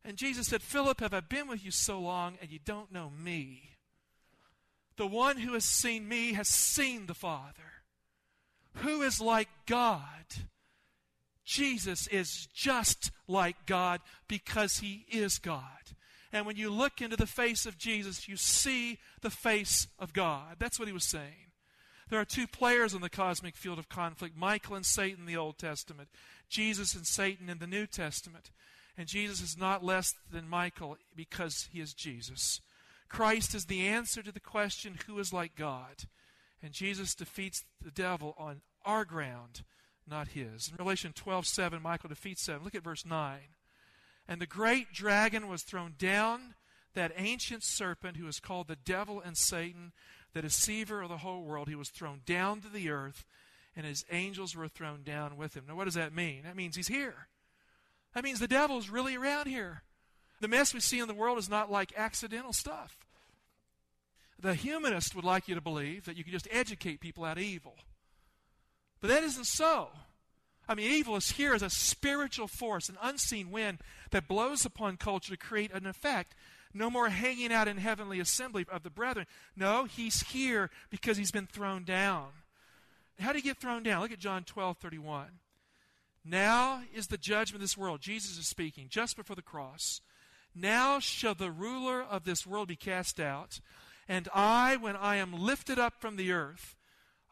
And 0.04 0.16
Jesus 0.16 0.46
said, 0.46 0.62
Philip, 0.62 1.00
have 1.00 1.14
I 1.14 1.20
been 1.20 1.48
with 1.48 1.64
you 1.64 1.70
so 1.70 1.98
long 1.98 2.38
and 2.40 2.50
you 2.50 2.60
don't 2.64 2.92
know 2.92 3.10
me? 3.10 3.70
The 4.96 5.06
one 5.06 5.38
who 5.38 5.52
has 5.54 5.64
seen 5.64 6.08
me 6.08 6.32
has 6.32 6.48
seen 6.48 7.06
the 7.06 7.14
Father. 7.14 7.52
Who 8.76 9.02
is 9.02 9.20
like 9.20 9.48
God? 9.66 10.00
Jesus 11.44 12.06
is 12.08 12.48
just 12.52 13.12
like 13.28 13.66
God 13.66 14.00
because 14.26 14.78
he 14.78 15.06
is 15.08 15.38
God. 15.38 15.62
And 16.32 16.44
when 16.44 16.56
you 16.56 16.70
look 16.70 17.00
into 17.00 17.16
the 17.16 17.26
face 17.26 17.66
of 17.66 17.78
Jesus, 17.78 18.28
you 18.28 18.36
see 18.36 18.98
the 19.22 19.30
face 19.30 19.86
of 19.98 20.12
God. 20.12 20.56
That's 20.58 20.78
what 20.78 20.88
he 20.88 20.94
was 20.94 21.04
saying. 21.04 21.52
There 22.08 22.20
are 22.20 22.24
two 22.24 22.46
players 22.46 22.94
in 22.94 23.00
the 23.00 23.08
cosmic 23.08 23.56
field 23.56 23.78
of 23.78 23.88
conflict 23.88 24.36
Michael 24.36 24.76
and 24.76 24.86
Satan 24.86 25.20
in 25.20 25.26
the 25.26 25.36
Old 25.36 25.58
Testament, 25.58 26.08
Jesus 26.48 26.94
and 26.94 27.06
Satan 27.06 27.48
in 27.48 27.58
the 27.58 27.66
New 27.66 27.86
Testament. 27.86 28.50
And 28.98 29.08
Jesus 29.08 29.40
is 29.40 29.58
not 29.58 29.84
less 29.84 30.14
than 30.30 30.48
Michael 30.48 30.96
because 31.14 31.68
he 31.72 31.80
is 31.80 31.94
Jesus. 31.94 32.60
Christ 33.08 33.54
is 33.54 33.66
the 33.66 33.86
answer 33.86 34.22
to 34.22 34.32
the 34.32 34.40
question, 34.40 34.98
who 35.06 35.18
is 35.18 35.32
like 35.32 35.54
God? 35.54 36.04
And 36.62 36.72
Jesus 36.72 37.14
defeats 37.14 37.64
the 37.82 37.90
devil 37.90 38.34
on 38.38 38.62
our 38.84 39.04
ground, 39.04 39.62
not 40.08 40.28
his. 40.28 40.68
In 40.68 40.76
Revelation 40.76 41.12
12 41.14 41.46
7, 41.46 41.82
Michael 41.82 42.08
defeats 42.08 42.42
7. 42.42 42.64
Look 42.64 42.74
at 42.74 42.82
verse 42.82 43.04
9. 43.04 43.38
And 44.28 44.40
the 44.40 44.46
great 44.46 44.92
dragon 44.92 45.48
was 45.48 45.62
thrown 45.62 45.94
down, 45.98 46.54
that 46.94 47.12
ancient 47.16 47.62
serpent 47.62 48.16
who 48.16 48.26
is 48.26 48.40
called 48.40 48.68
the 48.68 48.76
devil 48.76 49.20
and 49.20 49.36
Satan, 49.36 49.92
the 50.32 50.42
deceiver 50.42 51.02
of 51.02 51.08
the 51.08 51.18
whole 51.18 51.42
world. 51.42 51.68
He 51.68 51.74
was 51.74 51.90
thrown 51.90 52.22
down 52.26 52.60
to 52.62 52.68
the 52.68 52.90
earth, 52.90 53.24
and 53.76 53.86
his 53.86 54.04
angels 54.10 54.56
were 54.56 54.68
thrown 54.68 55.02
down 55.02 55.36
with 55.36 55.54
him. 55.54 55.64
Now, 55.68 55.76
what 55.76 55.84
does 55.84 55.94
that 55.94 56.14
mean? 56.14 56.42
That 56.44 56.56
means 56.56 56.74
he's 56.74 56.88
here. 56.88 57.28
That 58.14 58.24
means 58.24 58.40
the 58.40 58.48
devil's 58.48 58.88
really 58.88 59.14
around 59.14 59.46
here. 59.46 59.82
The 60.40 60.48
mess 60.48 60.74
we 60.74 60.80
see 60.80 60.98
in 60.98 61.08
the 61.08 61.14
world 61.14 61.38
is 61.38 61.48
not 61.48 61.70
like 61.70 61.92
accidental 61.96 62.52
stuff. 62.52 62.98
The 64.38 64.54
humanist 64.54 65.14
would 65.14 65.24
like 65.24 65.48
you 65.48 65.54
to 65.54 65.60
believe 65.60 66.04
that 66.04 66.16
you 66.16 66.24
can 66.24 66.32
just 66.32 66.48
educate 66.50 67.00
people 67.00 67.24
out 67.24 67.38
of 67.38 67.42
evil. 67.42 67.76
But 69.00 69.08
that 69.08 69.24
isn't 69.24 69.46
so. 69.46 69.88
I 70.68 70.74
mean, 70.74 70.90
evil 70.90 71.16
is 71.16 71.32
here 71.32 71.54
as 71.54 71.62
a 71.62 71.70
spiritual 71.70 72.48
force, 72.48 72.88
an 72.88 72.98
unseen 73.00 73.50
wind 73.50 73.78
that 74.10 74.28
blows 74.28 74.64
upon 74.64 74.96
culture 74.96 75.30
to 75.30 75.38
create 75.38 75.72
an 75.72 75.86
effect. 75.86 76.34
No 76.74 76.90
more 76.90 77.08
hanging 77.08 77.52
out 77.52 77.68
in 77.68 77.78
heavenly 77.78 78.20
assembly 78.20 78.66
of 78.70 78.82
the 78.82 78.90
brethren. 78.90 79.26
No, 79.56 79.84
he's 79.84 80.22
here 80.28 80.70
because 80.90 81.16
he's 81.16 81.30
been 81.30 81.46
thrown 81.46 81.84
down. 81.84 82.28
How 83.18 83.32
did 83.32 83.42
he 83.42 83.48
get 83.48 83.58
thrown 83.58 83.82
down? 83.82 84.02
Look 84.02 84.12
at 84.12 84.18
John 84.18 84.44
12 84.44 84.76
31. 84.76 85.26
Now 86.24 86.82
is 86.92 87.06
the 87.06 87.16
judgment 87.16 87.56
of 87.56 87.60
this 87.60 87.78
world. 87.78 88.00
Jesus 88.00 88.36
is 88.36 88.46
speaking 88.46 88.88
just 88.90 89.16
before 89.16 89.36
the 89.36 89.42
cross. 89.42 90.00
Now 90.56 90.98
shall 90.98 91.34
the 91.34 91.50
ruler 91.50 92.02
of 92.02 92.24
this 92.24 92.46
world 92.46 92.68
be 92.68 92.76
cast 92.76 93.20
out. 93.20 93.60
And 94.08 94.28
I, 94.34 94.76
when 94.76 94.96
I 94.96 95.16
am 95.16 95.32
lifted 95.32 95.78
up 95.78 96.00
from 96.00 96.16
the 96.16 96.32
earth, 96.32 96.76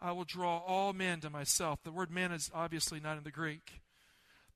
I 0.00 0.12
will 0.12 0.25
draw 0.25 0.59
all 0.59 0.93
men 0.93 1.21
to 1.21 1.31
myself. 1.31 1.83
The 1.83 1.93
word 1.93 2.11
man 2.11 2.33
is 2.33 2.50
obviously 2.54 3.00
not 3.00 3.16
in 3.16 3.25
the 3.25 3.31
Greek. 3.31 3.81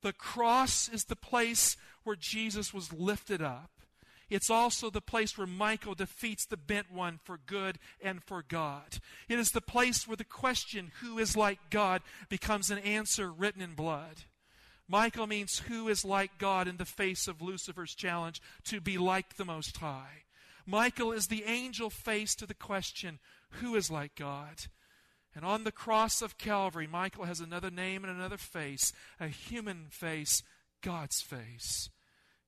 The 0.01 0.13
cross 0.13 0.87
is 0.87 1.05
the 1.05 1.15
place 1.15 1.75
where 2.03 2.15
Jesus 2.15 2.73
was 2.73 2.93
lifted 2.93 3.41
up. 3.41 3.71
It's 4.29 4.49
also 4.49 4.91
the 4.91 5.01
place 5.01 5.37
where 5.37 5.47
Michael 5.47 5.95
defeats 5.95 6.45
the 6.45 6.57
bent 6.57 6.91
one 6.91 7.19
for 7.23 7.39
good 7.47 7.79
and 7.99 8.23
for 8.23 8.43
God. 8.47 8.99
It 9.27 9.39
is 9.39 9.49
the 9.49 9.61
place 9.61 10.07
where 10.07 10.17
the 10.17 10.23
question, 10.23 10.91
who 11.01 11.17
is 11.17 11.35
like 11.35 11.71
God, 11.71 12.03
becomes 12.29 12.69
an 12.69 12.77
answer 12.77 13.31
written 13.31 13.61
in 13.61 13.73
blood. 13.73 14.25
Michael 14.89 15.27
means 15.27 15.59
who 15.59 15.87
is 15.87 16.03
like 16.03 16.39
God 16.39 16.67
in 16.67 16.77
the 16.77 16.85
face 16.85 17.27
of 17.27 17.43
Lucifer's 17.43 17.93
challenge 17.93 18.41
to 18.65 18.81
be 18.81 18.97
like 18.97 19.35
the 19.35 19.45
Most 19.45 19.77
High. 19.77 20.23
Michael 20.65 21.11
is 21.11 21.27
the 21.27 21.43
angel 21.45 21.91
face 21.91 22.33
to 22.35 22.47
the 22.47 22.55
question, 22.55 23.19
who 23.51 23.75
is 23.75 23.91
like 23.91 24.15
God? 24.15 24.65
And 25.35 25.45
on 25.45 25.63
the 25.63 25.71
cross 25.71 26.23
of 26.23 26.39
Calvary, 26.39 26.87
Michael 26.87 27.25
has 27.25 27.39
another 27.39 27.69
name 27.69 28.03
and 28.03 28.15
another 28.15 28.37
face, 28.37 28.91
a 29.19 29.27
human 29.27 29.85
face, 29.91 30.41
God's 30.81 31.21
face. 31.21 31.91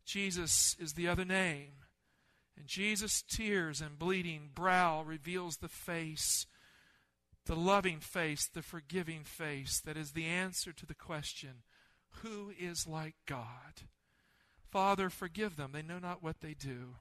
Jesus 0.04 0.76
is 0.80 0.94
the 0.94 1.08
other 1.08 1.26
name. 1.26 1.74
And 2.58 2.66
Jesus' 2.66 3.22
tears 3.22 3.82
and 3.82 4.00
bleeding 4.00 4.50
brow 4.54 5.04
reveals 5.04 5.58
the 5.58 5.70
face, 5.70 6.48
the 7.46 7.56
loving 7.56 8.00
face, 8.00 8.48
the 8.48 8.64
forgiving 8.64 9.24
face 9.24 9.80
that 9.86 9.96
is 9.96 10.12
the 10.12 10.26
answer 10.26 10.74
to 10.74 10.88
the 10.88 10.96
question 10.96 11.64
who 12.22 12.52
is 12.60 12.88
like 12.88 13.16
God? 13.26 13.84
Father, 14.70 15.10
forgive 15.10 15.56
them. 15.56 15.72
They 15.74 15.82
know 15.82 16.00
not 16.00 16.24
what 16.24 16.42
they 16.42 16.54
do. 16.54 16.96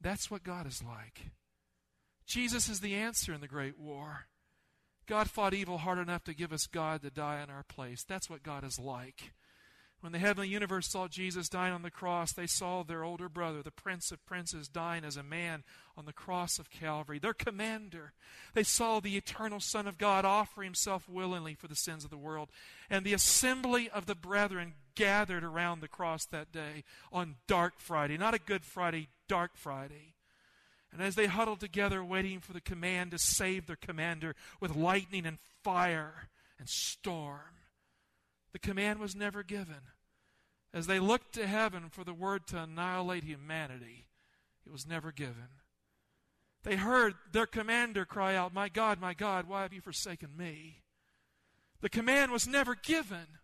That's 0.00 0.30
what 0.30 0.42
God 0.42 0.66
is 0.66 0.82
like. 0.82 1.30
Jesus 2.26 2.68
is 2.68 2.80
the 2.80 2.94
answer 2.94 3.32
in 3.32 3.40
the 3.40 3.48
great 3.48 3.78
war. 3.78 4.26
God 5.06 5.28
fought 5.28 5.54
evil 5.54 5.78
hard 5.78 5.98
enough 5.98 6.24
to 6.24 6.34
give 6.34 6.52
us 6.52 6.66
God 6.66 7.02
to 7.02 7.10
die 7.10 7.42
in 7.42 7.50
our 7.50 7.62
place. 7.62 8.04
That's 8.04 8.30
what 8.30 8.42
God 8.42 8.64
is 8.64 8.78
like. 8.78 9.32
When 10.04 10.12
the 10.12 10.18
heavenly 10.18 10.50
universe 10.50 10.88
saw 10.88 11.08
Jesus 11.08 11.48
dying 11.48 11.72
on 11.72 11.80
the 11.80 11.90
cross, 11.90 12.30
they 12.30 12.46
saw 12.46 12.82
their 12.82 13.02
older 13.02 13.30
brother, 13.30 13.62
the 13.62 13.70
Prince 13.70 14.12
of 14.12 14.26
Princes, 14.26 14.68
dying 14.68 15.02
as 15.02 15.16
a 15.16 15.22
man 15.22 15.64
on 15.96 16.04
the 16.04 16.12
cross 16.12 16.58
of 16.58 16.68
Calvary, 16.68 17.18
their 17.18 17.32
commander. 17.32 18.12
They 18.52 18.64
saw 18.64 19.00
the 19.00 19.16
eternal 19.16 19.60
Son 19.60 19.86
of 19.86 19.96
God 19.96 20.26
offer 20.26 20.62
himself 20.62 21.08
willingly 21.08 21.54
for 21.54 21.68
the 21.68 21.74
sins 21.74 22.04
of 22.04 22.10
the 22.10 22.18
world. 22.18 22.50
And 22.90 23.02
the 23.02 23.14
assembly 23.14 23.88
of 23.88 24.04
the 24.04 24.14
brethren 24.14 24.74
gathered 24.94 25.42
around 25.42 25.80
the 25.80 25.88
cross 25.88 26.26
that 26.26 26.52
day 26.52 26.84
on 27.10 27.36
Dark 27.48 27.78
Friday, 27.78 28.18
not 28.18 28.34
a 28.34 28.38
Good 28.38 28.66
Friday, 28.66 29.08
Dark 29.26 29.52
Friday. 29.56 30.16
And 30.92 31.00
as 31.00 31.14
they 31.14 31.28
huddled 31.28 31.60
together, 31.60 32.04
waiting 32.04 32.40
for 32.40 32.52
the 32.52 32.60
command 32.60 33.12
to 33.12 33.18
save 33.18 33.66
their 33.66 33.74
commander 33.74 34.36
with 34.60 34.76
lightning 34.76 35.24
and 35.24 35.38
fire 35.62 36.28
and 36.58 36.68
storm, 36.68 37.56
the 38.52 38.58
command 38.58 38.98
was 38.98 39.16
never 39.16 39.42
given. 39.42 39.93
As 40.74 40.88
they 40.88 40.98
looked 40.98 41.34
to 41.34 41.46
heaven 41.46 41.88
for 41.88 42.02
the 42.02 42.12
word 42.12 42.48
to 42.48 42.60
annihilate 42.60 43.22
humanity, 43.22 44.08
it 44.66 44.72
was 44.72 44.88
never 44.88 45.12
given. 45.12 45.48
They 46.64 46.74
heard 46.74 47.14
their 47.30 47.46
commander 47.46 48.04
cry 48.04 48.34
out, 48.34 48.52
My 48.52 48.68
God, 48.68 49.00
my 49.00 49.14
God, 49.14 49.46
why 49.46 49.62
have 49.62 49.72
you 49.72 49.80
forsaken 49.80 50.30
me? 50.36 50.82
The 51.80 51.88
command 51.88 52.32
was 52.32 52.48
never 52.48 52.74
given. 52.74 53.38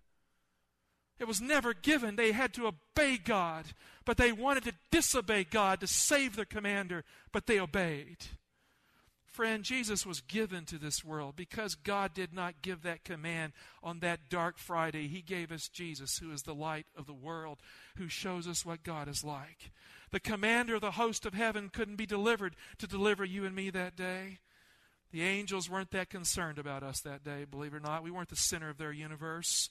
It 1.21 1.29
was 1.29 1.41
never 1.41 1.73
given. 1.73 2.17
They 2.17 2.33
had 2.33 2.53
to 2.55 2.67
obey 2.67 3.17
God, 3.17 3.67
but 4.05 4.17
they 4.17 4.33
wanted 4.33 4.65
to 4.65 4.75
disobey 4.91 5.45
God 5.45 5.81
to 5.81 5.87
save 5.87 6.35
their 6.35 6.45
commander, 6.45 7.05
but 7.31 7.47
they 7.47 7.61
obeyed. 7.61 8.17
Friend, 9.31 9.63
Jesus 9.63 10.05
was 10.05 10.21
given 10.21 10.65
to 10.67 10.77
this 10.77 11.05
world 11.05 11.37
because 11.37 11.77
God 11.77 12.13
did 12.13 12.35
not 12.35 12.63
give 12.63 12.83
that 12.83 13.05
command 13.05 13.53
on 13.81 14.01
that 14.01 14.29
dark 14.29 14.59
Friday. 14.59 15.07
He 15.07 15.23
gave 15.23 15.53
us 15.53 15.69
Jesus, 15.69 16.19
who 16.19 16.33
is 16.33 16.43
the 16.43 16.55
light 16.55 16.87
of 16.97 17.07
the 17.07 17.15
world, 17.15 17.59
who 17.97 18.09
shows 18.09 18.49
us 18.49 18.67
what 18.67 18.83
God 18.83 19.07
is 19.07 19.23
like. 19.23 19.71
The 20.11 20.19
commander 20.19 20.75
of 20.75 20.81
the 20.81 20.93
host 20.93 21.25
of 21.27 21.35
heaven 21.35 21.71
couldn't 21.73 21.95
be 21.95 22.07
delivered 22.07 22.57
to 22.79 22.89
deliver 22.89 23.25
you 23.25 23.45
and 23.45 23.55
me 23.55 23.71
that 23.71 23.95
day. 23.95 24.41
The 25.13 25.23
angels 25.23 25.71
weren't 25.71 25.93
that 25.93 26.11
concerned 26.11 26.59
about 26.59 26.83
us 26.83 27.01
that 27.01 27.23
day, 27.23 27.45
believe 27.49 27.73
it 27.73 27.77
or 27.77 27.81
not. 27.81 28.03
We 28.03 28.11
weren't 28.11 28.31
the 28.31 28.37
center 28.37 28.69
of 28.69 28.79
their 28.79 28.93
universe. 28.93 29.71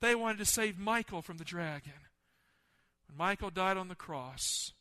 They 0.00 0.14
wanted 0.14 0.38
to 0.38 0.44
save 0.44 0.78
Michael 0.78 1.22
from 1.22 1.38
the 1.38 1.44
dragon. 1.44 1.92
When 3.08 3.18
Michael 3.18 3.50
died 3.50 3.76
on 3.76 3.88
the 3.88 3.94
cross, 3.96 4.72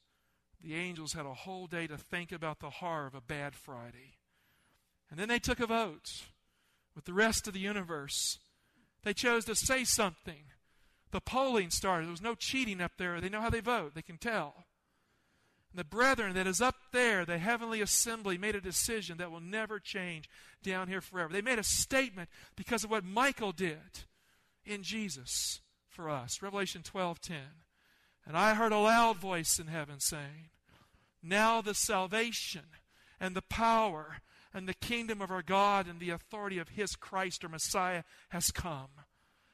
the 0.63 0.75
angels 0.75 1.13
had 1.13 1.25
a 1.25 1.33
whole 1.33 1.67
day 1.67 1.87
to 1.87 1.97
think 1.97 2.31
about 2.31 2.59
the 2.59 2.69
horror 2.69 3.07
of 3.07 3.15
a 3.15 3.21
bad 3.21 3.55
Friday. 3.55 4.17
And 5.09 5.19
then 5.19 5.27
they 5.27 5.39
took 5.39 5.59
a 5.59 5.67
vote 5.67 6.23
with 6.95 7.05
the 7.05 7.13
rest 7.13 7.47
of 7.47 7.53
the 7.53 7.59
universe. 7.59 8.39
They 9.03 9.13
chose 9.13 9.45
to 9.45 9.55
say 9.55 9.83
something. 9.83 10.43
The 11.11 11.21
polling 11.21 11.69
started. 11.69 12.05
There 12.05 12.11
was 12.11 12.21
no 12.21 12.35
cheating 12.35 12.81
up 12.81 12.93
there. 12.97 13.19
They 13.19 13.29
know 13.29 13.41
how 13.41 13.49
they 13.49 13.59
vote, 13.59 13.95
they 13.95 14.01
can 14.01 14.17
tell. 14.17 14.65
And 15.71 15.79
the 15.79 15.85
brethren 15.85 16.33
that 16.35 16.47
is 16.47 16.61
up 16.61 16.75
there, 16.91 17.25
the 17.25 17.37
heavenly 17.37 17.81
assembly, 17.81 18.37
made 18.37 18.55
a 18.55 18.61
decision 18.61 19.17
that 19.17 19.31
will 19.31 19.39
never 19.39 19.79
change 19.79 20.29
down 20.63 20.87
here 20.87 21.01
forever. 21.01 21.31
They 21.31 21.41
made 21.41 21.59
a 21.59 21.63
statement 21.63 22.29
because 22.55 22.83
of 22.83 22.91
what 22.91 23.05
Michael 23.05 23.53
did 23.53 24.05
in 24.65 24.83
Jesus 24.83 25.61
for 25.89 26.09
us. 26.09 26.41
Revelation 26.41 26.83
12:10. 26.83 27.63
And 28.25 28.37
I 28.37 28.53
heard 28.53 28.71
a 28.71 28.77
loud 28.77 29.17
voice 29.17 29.59
in 29.59 29.67
heaven 29.67 29.99
saying, 29.99 30.49
Now 31.21 31.61
the 31.61 31.73
salvation 31.73 32.65
and 33.19 33.35
the 33.35 33.41
power 33.41 34.17
and 34.53 34.67
the 34.67 34.73
kingdom 34.73 35.21
of 35.21 35.31
our 35.31 35.41
God 35.41 35.87
and 35.87 35.99
the 35.99 36.09
authority 36.09 36.57
of 36.57 36.69
his 36.69 36.95
Christ 36.95 37.43
or 37.43 37.49
Messiah 37.49 38.03
has 38.29 38.51
come. 38.51 38.89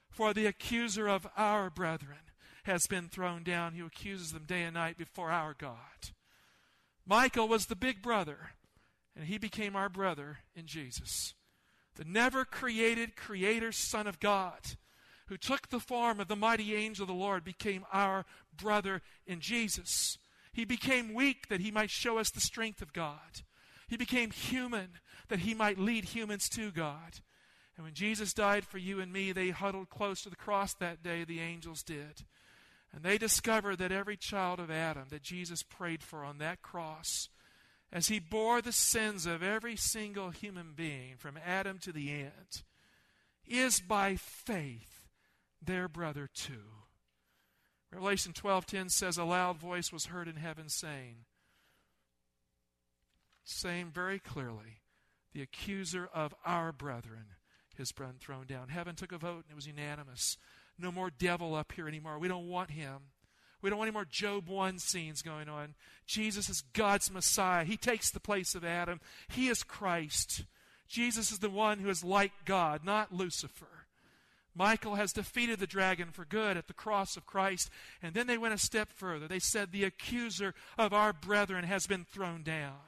For 0.10 0.34
the 0.34 0.48
accuser 0.48 1.08
of 1.08 1.28
our 1.38 1.70
brethren 1.70 2.32
has 2.64 2.88
been 2.88 3.08
thrown 3.08 3.44
down, 3.44 3.74
who 3.74 3.86
accuses 3.86 4.32
them 4.32 4.44
day 4.46 4.64
and 4.64 4.74
night 4.74 4.98
before 4.98 5.32
our 5.32 5.54
God. 5.58 6.12
Michael 7.06 7.48
was 7.48 7.68
the 7.68 7.76
big 7.76 8.02
brother, 8.02 8.52
and 9.16 9.26
he 9.26 9.38
became 9.38 9.76
our 9.76 9.90
brother 9.90 10.40
in 10.56 10.66
Jesus. 10.66 11.34
The 11.96 12.04
never 12.04 12.44
created 12.44 13.16
creator 13.16 13.72
Son 13.72 14.06
of 14.06 14.20
God 14.20 14.76
who 15.28 15.38
took 15.38 15.70
the 15.70 15.80
form 15.80 16.20
of 16.20 16.28
the 16.28 16.36
mighty 16.36 16.76
angel 16.76 17.04
of 17.04 17.08
the 17.08 17.14
Lord, 17.14 17.44
became 17.44 17.86
our 17.92 18.26
brother 18.56 19.02
in 19.26 19.40
Jesus. 19.40 20.18
He 20.54 20.66
became 20.66 21.14
weak 21.14 21.50
that 21.50 21.62
he 21.62 21.72
might 21.72 21.92
show 21.92 22.18
us 22.18 22.30
the 22.30 22.40
strength 22.40 22.82
of 22.82 22.94
God. 22.94 23.42
He 23.88 23.98
became 23.98 24.32
human 24.32 25.00
that 25.30 25.40
he 25.40 25.54
might 25.54 25.78
lead 25.78 26.06
humans 26.06 26.50
to 26.50 26.72
God. 26.72 27.20
And 27.76 27.86
when 27.86 27.94
Jesus 27.94 28.34
died 28.34 28.66
for 28.66 28.80
you 28.80 29.00
and 29.00 29.14
me, 29.14 29.32
they 29.32 29.50
huddled 29.50 29.90
close 29.90 30.24
to 30.24 30.30
the 30.30 30.36
cross 30.36 30.74
that 30.76 31.04
day, 31.04 31.24
the 31.24 31.40
angels 31.40 31.84
did. 31.84 32.26
And 32.94 33.04
they 33.04 33.18
discovered 33.18 33.78
that 33.78 33.92
every 33.92 34.18
child 34.18 34.60
of 34.60 34.72
Adam 34.72 35.06
that 35.10 35.22
Jesus 35.22 35.62
prayed 35.62 36.02
for 36.02 36.24
on 36.24 36.40
that 36.40 36.62
cross, 36.62 37.30
as 37.92 38.08
he 38.08 38.20
bore 38.20 38.62
the 38.62 38.72
sins 38.72 39.26
of 39.26 39.44
every 39.44 39.76
single 39.76 40.32
human 40.32 40.74
being 40.76 41.16
from 41.18 41.38
Adam 41.46 41.78
to 41.80 41.92
the 41.92 42.12
end, 42.12 42.64
is 43.46 43.80
by 43.80 44.16
faith 44.16 44.97
their 45.62 45.88
brother 45.88 46.30
too. 46.34 46.64
Revelation 47.92 48.34
12:10 48.34 48.90
says 48.90 49.18
a 49.18 49.24
loud 49.24 49.58
voice 49.58 49.92
was 49.92 50.08
heard 50.08 50.28
in 50.28 50.36
heaven 50.36 50.70
saying, 50.70 51.26
saying 53.44 53.92
very 53.92 54.20
clearly, 54.20 54.82
the 55.34 55.42
accuser 55.42 56.10
of 56.14 56.36
our 56.46 56.72
brethren 56.72 57.36
has 57.78 57.92
been 57.92 58.16
thrown 58.20 58.46
down. 58.46 58.70
Heaven 58.70 58.96
took 58.96 59.12
a 59.12 59.18
vote 59.18 59.46
and 59.46 59.52
it 59.52 59.56
was 59.56 59.68
unanimous. 59.68 60.38
No 60.78 60.92
more 60.92 61.10
devil 61.10 61.56
up 61.56 61.72
here 61.72 61.88
anymore. 61.88 62.20
We 62.20 62.28
don't 62.28 62.50
want 62.50 62.72
him. 62.72 63.12
We 63.62 63.70
don't 63.70 63.80
want 63.80 63.88
any 63.88 63.94
more 63.94 64.06
Job 64.06 64.48
1 64.48 64.80
scenes 64.80 65.22
going 65.22 65.50
on. 65.50 65.76
Jesus 66.06 66.50
is 66.50 66.62
God's 66.74 67.12
Messiah. 67.12 67.66
He 67.66 67.78
takes 67.78 68.12
the 68.12 68.20
place 68.20 68.54
of 68.54 68.64
Adam. 68.64 69.00
He 69.30 69.48
is 69.48 69.64
Christ. 69.64 70.46
Jesus 70.88 71.32
is 71.32 71.40
the 71.40 71.50
one 71.50 71.80
who 71.80 71.90
is 71.90 72.04
like 72.04 72.32
God, 72.46 72.84
not 72.84 73.14
Lucifer. 73.14 73.77
Michael 74.58 74.96
has 74.96 75.14
defeated 75.14 75.60
the 75.60 75.68
dragon 75.68 76.08
for 76.12 76.26
good 76.26 76.58
at 76.58 76.68
the 76.68 76.74
cross 76.74 77.16
of 77.16 77.28
Christ. 77.28 77.70
And 78.02 78.16
then 78.16 78.26
they 78.26 78.40
went 78.40 78.56
a 78.56 78.58
step 78.58 78.92
further. 78.92 79.28
They 79.28 79.40
said, 79.40 79.72
The 79.72 79.84
accuser 79.84 80.56
of 80.80 80.94
our 80.94 81.14
brethren 81.14 81.64
has 81.66 81.86
been 81.86 82.04
thrown 82.04 82.42
down. 82.42 82.80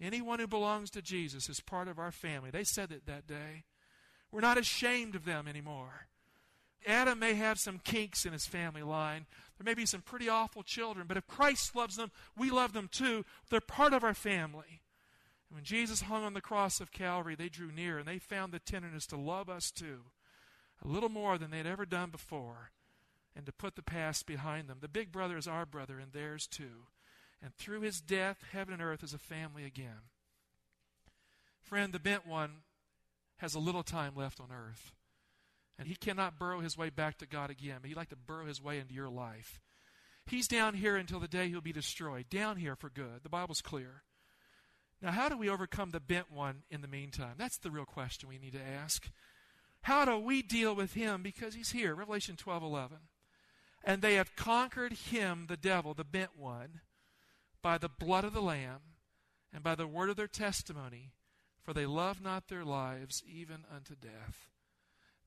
Anyone 0.00 0.38
who 0.38 0.46
belongs 0.46 0.90
to 0.90 1.02
Jesus 1.02 1.48
is 1.48 1.60
part 1.60 1.88
of 1.88 1.98
our 1.98 2.12
family. 2.12 2.50
They 2.50 2.62
said 2.62 2.92
it 2.92 3.06
that 3.06 3.26
day. 3.26 3.64
We're 4.30 4.40
not 4.40 4.58
ashamed 4.58 5.16
of 5.16 5.24
them 5.24 5.48
anymore. 5.48 6.06
Adam 6.86 7.18
may 7.18 7.34
have 7.34 7.58
some 7.58 7.80
kinks 7.80 8.24
in 8.24 8.32
his 8.32 8.46
family 8.46 8.82
line. 8.82 9.26
There 9.58 9.64
may 9.64 9.74
be 9.74 9.86
some 9.86 10.02
pretty 10.02 10.28
awful 10.28 10.62
children, 10.62 11.06
but 11.08 11.16
if 11.16 11.26
Christ 11.26 11.74
loves 11.74 11.96
them, 11.96 12.12
we 12.36 12.50
love 12.50 12.72
them 12.72 12.88
too. 12.92 13.24
They're 13.50 13.60
part 13.60 13.94
of 13.94 14.04
our 14.04 14.14
family. 14.14 14.82
And 15.48 15.56
when 15.56 15.64
Jesus 15.64 16.02
hung 16.02 16.22
on 16.24 16.34
the 16.34 16.40
cross 16.40 16.80
of 16.80 16.92
Calvary, 16.92 17.34
they 17.34 17.48
drew 17.48 17.72
near 17.72 17.98
and 17.98 18.06
they 18.06 18.18
found 18.18 18.52
the 18.52 18.58
tenderness 18.58 19.06
to 19.06 19.16
love 19.16 19.48
us 19.48 19.72
too 19.72 20.00
a 20.82 20.88
little 20.88 21.08
more 21.08 21.36
than 21.38 21.50
they'd 21.50 21.66
ever 21.66 21.84
done 21.84 22.10
before, 22.10 22.70
and 23.36 23.44
to 23.46 23.52
put 23.52 23.76
the 23.76 23.82
past 23.82 24.26
behind 24.26 24.68
them. 24.68 24.78
The 24.80 24.88
big 24.88 25.12
brother 25.12 25.36
is 25.36 25.48
our 25.48 25.66
brother, 25.66 25.98
and 25.98 26.12
theirs 26.12 26.46
too. 26.46 26.86
And 27.42 27.54
through 27.54 27.80
his 27.82 28.00
death, 28.00 28.38
heaven 28.52 28.72
and 28.72 28.82
earth 28.82 29.02
is 29.02 29.12
a 29.12 29.18
family 29.18 29.64
again. 29.64 30.08
Friend, 31.60 31.92
the 31.92 31.98
bent 31.98 32.26
one 32.26 32.62
has 33.38 33.54
a 33.54 33.58
little 33.58 33.82
time 33.82 34.14
left 34.14 34.40
on 34.40 34.48
earth. 34.50 34.92
And 35.78 35.88
he 35.88 35.96
cannot 35.96 36.38
burrow 36.38 36.60
his 36.60 36.78
way 36.78 36.88
back 36.88 37.18
to 37.18 37.26
God 37.26 37.50
again, 37.50 37.78
but 37.80 37.88
he'd 37.88 37.96
like 37.96 38.10
to 38.10 38.16
burrow 38.16 38.46
his 38.46 38.62
way 38.62 38.78
into 38.78 38.94
your 38.94 39.08
life. 39.08 39.60
He's 40.26 40.48
down 40.48 40.74
here 40.74 40.96
until 40.96 41.20
the 41.20 41.28
day 41.28 41.48
he'll 41.48 41.60
be 41.60 41.72
destroyed, 41.72 42.30
down 42.30 42.56
here 42.56 42.76
for 42.76 42.88
good. 42.88 43.22
The 43.22 43.28
Bible's 43.28 43.60
clear. 43.60 44.04
Now, 45.02 45.10
how 45.10 45.28
do 45.28 45.36
we 45.36 45.50
overcome 45.50 45.90
the 45.90 46.00
bent 46.00 46.30
one 46.30 46.62
in 46.70 46.80
the 46.80 46.88
meantime? 46.88 47.34
That's 47.36 47.58
the 47.58 47.70
real 47.70 47.84
question 47.84 48.28
we 48.28 48.38
need 48.38 48.52
to 48.52 48.62
ask. 48.62 49.10
How 49.84 50.06
do 50.06 50.16
we 50.16 50.40
deal 50.40 50.74
with 50.74 50.94
him? 50.94 51.22
Because 51.22 51.54
he's 51.54 51.72
here, 51.72 51.94
Revelation 51.94 52.36
12 52.36 52.62
11. 52.62 52.96
And 53.84 54.00
they 54.00 54.14
have 54.14 54.34
conquered 54.34 54.94
him, 54.94 55.44
the 55.46 55.58
devil, 55.58 55.92
the 55.92 56.04
bent 56.04 56.38
one, 56.38 56.80
by 57.60 57.76
the 57.76 57.90
blood 57.90 58.24
of 58.24 58.32
the 58.32 58.40
Lamb 58.40 58.80
and 59.52 59.62
by 59.62 59.74
the 59.74 59.86
word 59.86 60.08
of 60.08 60.16
their 60.16 60.26
testimony, 60.26 61.12
for 61.62 61.74
they 61.74 61.84
love 61.84 62.22
not 62.22 62.48
their 62.48 62.64
lives 62.64 63.22
even 63.30 63.64
unto 63.70 63.94
death. 63.94 64.48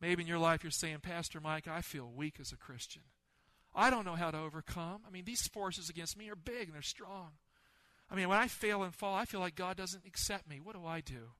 Maybe 0.02 0.24
in 0.24 0.28
your 0.28 0.40
life 0.40 0.64
you're 0.64 0.72
saying, 0.72 1.02
Pastor 1.04 1.40
Mike, 1.40 1.68
I 1.68 1.82
feel 1.82 2.10
weak 2.10 2.40
as 2.40 2.52
a 2.52 2.58
Christian. 2.58 3.04
I 3.76 3.92
don't 3.92 4.06
know 4.06 4.16
how 4.16 4.32
to 4.32 4.40
overcome. 4.40 5.02
I 5.08 5.12
mean, 5.12 5.26
these 5.26 5.48
forces 5.48 5.88
against 5.88 6.18
me 6.18 6.32
are 6.32 6.36
big 6.36 6.64
and 6.66 6.74
they're 6.74 6.82
strong. 6.82 7.34
I 8.10 8.16
mean, 8.16 8.28
when 8.28 8.40
I 8.40 8.48
fail 8.48 8.82
and 8.82 8.96
fall, 8.96 9.14
I 9.14 9.26
feel 9.26 9.40
like 9.40 9.56
God 9.56 9.78
doesn't 9.78 10.08
accept 10.08 10.50
me. 10.50 10.60
What 10.60 10.76
do 10.76 10.84
I 10.84 11.02
do? 11.02 11.34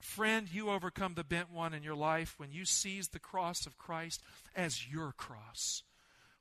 Friend, 0.00 0.48
you 0.52 0.70
overcome 0.70 1.14
the 1.14 1.24
bent 1.24 1.50
one 1.50 1.74
in 1.74 1.82
your 1.82 1.94
life 1.94 2.34
when 2.38 2.52
you 2.52 2.64
seize 2.64 3.08
the 3.08 3.18
cross 3.18 3.66
of 3.66 3.78
Christ 3.78 4.22
as 4.54 4.90
your 4.90 5.12
cross. 5.12 5.82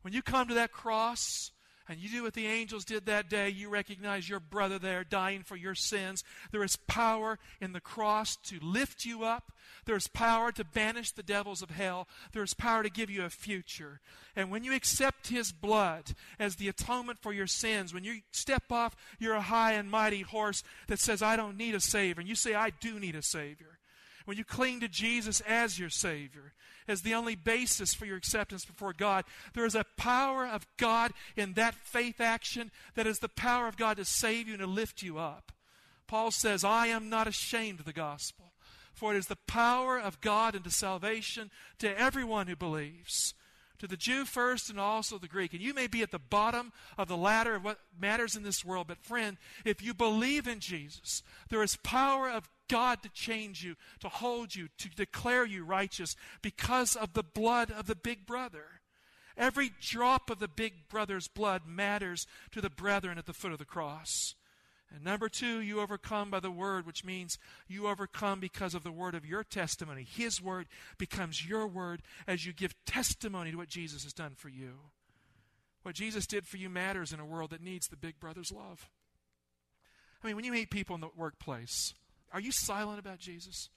When 0.01 0.13
you 0.13 0.21
come 0.21 0.47
to 0.47 0.53
that 0.53 0.71
cross, 0.71 1.51
and 1.88 2.00
you 2.00 2.10
do 2.10 2.24
what 2.24 2.34
the 2.34 2.48
angels 2.48 2.84
did 2.84 3.06
that 3.06 3.30
day, 3.30 3.50
you 3.50 3.70
recognize 3.70 4.27
your 4.27 4.39
brother 4.39 4.80
there 4.80 5.04
dying 5.04 5.44
for 5.44 5.56
your 5.56 5.75
sins. 5.75 6.24
There 6.51 6.64
is 6.64 6.75
power 6.75 7.38
in 7.62 7.74
the 7.74 7.79
cross 7.79 8.36
to 8.38 8.59
lift 8.59 9.05
you 9.05 9.24
up. 9.24 9.51
There 9.86 9.96
is 9.96 10.07
power 10.07 10.51
to 10.53 10.64
banish 10.64 11.12
the 11.12 11.24
devils 11.24 11.62
of 11.62 11.70
hell. 11.70 12.07
There 12.33 12.44
is 12.44 12.55
power 12.55 12.81
to 12.81 12.90
give 12.90 13.09
you 13.09 13.24
a 13.24 13.29
future. 13.29 14.00
And 14.36 14.50
when 14.50 14.64
you 14.64 14.74
accept 14.74 15.27
his 15.27 15.51
blood 15.51 16.14
as 16.40 16.55
the 16.55 16.68
atonement 16.70 17.20
for 17.22 17.31
your 17.31 17.48
sins, 17.48 17.94
when 17.94 18.03
you 18.03 18.22
step 18.31 18.72
off 18.72 18.96
your 19.20 19.40
high 19.40 19.74
and 19.74 19.90
mighty 19.90 20.22
horse 20.22 20.64
that 20.88 21.00
says, 21.00 21.22
I 21.22 21.36
don't 21.36 21.57
need 21.57 21.75
a 21.75 21.79
Savior, 21.79 22.20
and 22.20 22.29
you 22.29 22.36
say, 22.36 22.55
I 22.55 22.72
do 22.72 23.00
need 23.00 23.16
a 23.16 23.22
Savior, 23.22 23.75
when 24.25 24.38
you 24.38 24.44
cling 24.44 24.79
to 24.81 24.88
Jesus 24.88 25.42
as 25.42 25.79
your 25.79 25.90
Savior, 25.90 26.53
as 26.88 27.01
the 27.01 27.14
only 27.14 27.35
basis 27.35 27.94
for 27.94 28.05
your 28.05 28.18
acceptance 28.18 28.66
before 28.66 28.94
God. 28.94 29.25
There 29.53 29.66
is 29.66 29.75
a 29.75 29.85
power 29.98 30.46
of 30.46 30.68
God 30.77 31.14
in 31.35 31.53
that 31.53 31.75
faith 31.75 32.20
action 32.20 32.72
that 32.96 33.07
is 33.07 33.20
the 33.20 33.29
power 33.29 33.68
of 33.68 33.77
God 33.77 33.98
to 33.98 34.05
save 34.05 34.48
you 34.48 34.53
and 34.53 34.61
to 34.61 34.68
lift 34.68 35.01
you 35.01 35.18
up. 35.18 35.51
Paul 36.07 36.31
says, 36.31 36.64
I 36.64 36.88
am 36.88 37.09
not 37.09 37.27
ashamed 37.27 37.79
of 37.79 37.85
the 37.85 37.94
gospel, 37.94 38.53
for 38.94 39.14
it 39.14 39.18
is 39.18 39.27
the 39.27 39.38
power 39.48 40.00
of 40.00 40.22
God 40.22 40.55
into 40.55 40.70
salvation 40.70 41.50
to 41.79 42.00
everyone 42.00 42.48
who 42.48 42.55
believes 42.55 43.33
to 43.79 43.88
the 43.88 43.98
Jew 43.98 44.25
first 44.25 44.70
and 44.70 44.79
also 44.79 45.18
the 45.18 45.27
Greek. 45.27 45.53
And 45.53 45.61
you 45.61 45.74
may 45.74 45.88
be 45.88 46.01
at 46.01 46.11
the 46.11 46.20
bottom 46.20 46.72
of 46.98 47.07
the 47.07 47.18
ladder 47.18 47.55
of 47.55 47.64
what 47.64 47.79
matters 48.00 48.35
in 48.35 48.44
this 48.44 48.64
world, 48.64 48.88
but 48.88 49.03
friend, 49.03 49.38
if 49.64 49.81
you 49.81 49.94
believe 49.94 50.48
in 50.48 50.59
Jesus, 50.59 51.24
there 51.50 51.64
is 51.64 51.75
power 51.77 52.29
of 52.29 52.50
God 52.68 53.03
to 53.03 53.09
change 53.09 53.64
you, 53.64 53.75
to 54.00 54.09
hold 54.09 54.55
you, 54.55 54.70
to 54.77 54.90
declare 54.90 55.46
you 55.46 55.64
righteous 55.64 56.16
because 56.42 56.96
of 56.96 57.14
the 57.14 57.24
blood 57.24 57.72
of 57.72 57.88
the 57.88 57.96
big 57.96 58.25
brother. 58.25 58.81
Every 59.38 59.72
drop 59.81 60.29
of 60.29 60.40
the 60.40 60.48
big 60.48 60.88
brother's 60.90 61.27
blood 61.27 61.64
matters 61.68 62.25
to 62.51 62.61
the 62.61 62.70
brethren 62.70 63.18
at 63.18 63.25
the 63.25 63.33
foot 63.33 63.51
of 63.51 63.59
the 63.59 63.66
cross. 63.66 64.35
And 64.93 65.03
number 65.03 65.27
two, 65.27 65.59
you 65.59 65.81
overcome 65.81 66.29
by 66.29 66.39
the 66.39 66.51
word, 66.51 66.85
which 66.85 67.03
means 67.03 67.37
you 67.67 67.87
overcome 67.87 68.39
because 68.39 68.75
of 68.75 68.83
the 68.83 68.91
word 68.91 69.15
of 69.15 69.25
your 69.25 69.43
testimony. 69.43 70.03
His 70.03 70.41
word 70.41 70.67
becomes 70.98 71.48
your 71.48 71.67
word 71.67 72.01
as 72.27 72.45
you 72.45 72.53
give 72.53 72.75
testimony 72.85 73.51
to 73.51 73.57
what 73.57 73.67
Jesus 73.67 74.03
has 74.03 74.13
done 74.13 74.33
for 74.35 74.50
you. 74.50 74.74
What 75.83 75.95
Jesus 75.95 76.25
did 76.25 76.48
for 76.48 76.57
you 76.57 76.69
matters 76.69 77.11
in 77.11 77.19
a 77.19 77.25
world 77.25 77.51
that 77.51 77.63
needs 77.63 77.87
the 77.87 77.98
big 77.98 78.19
brother's 78.19 78.51
love. 78.51 78.89
I 80.24 80.27
mean, 80.27 80.35
when 80.35 80.45
you 80.45 80.51
meet 80.51 80.71
people 80.71 80.95
in 80.95 81.01
the 81.01 81.09
workplace, 81.15 81.93
are 82.31 82.39
you 82.39 82.51
silent 82.51 83.00
about 83.00 83.19
Jesus? 83.19 83.69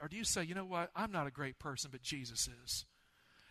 Or 0.00 0.08
do 0.08 0.16
you 0.16 0.24
say, 0.24 0.44
you 0.44 0.54
know 0.54 0.64
what, 0.64 0.90
I'm 0.96 1.12
not 1.12 1.26
a 1.26 1.30
great 1.30 1.58
person, 1.58 1.90
but 1.92 2.02
Jesus 2.02 2.48
is? 2.64 2.86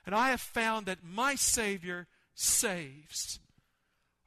And 0.05 0.15
I 0.15 0.29
have 0.29 0.41
found 0.41 0.87
that 0.87 1.03
my 1.03 1.35
Savior 1.35 2.07
saves. 2.33 3.39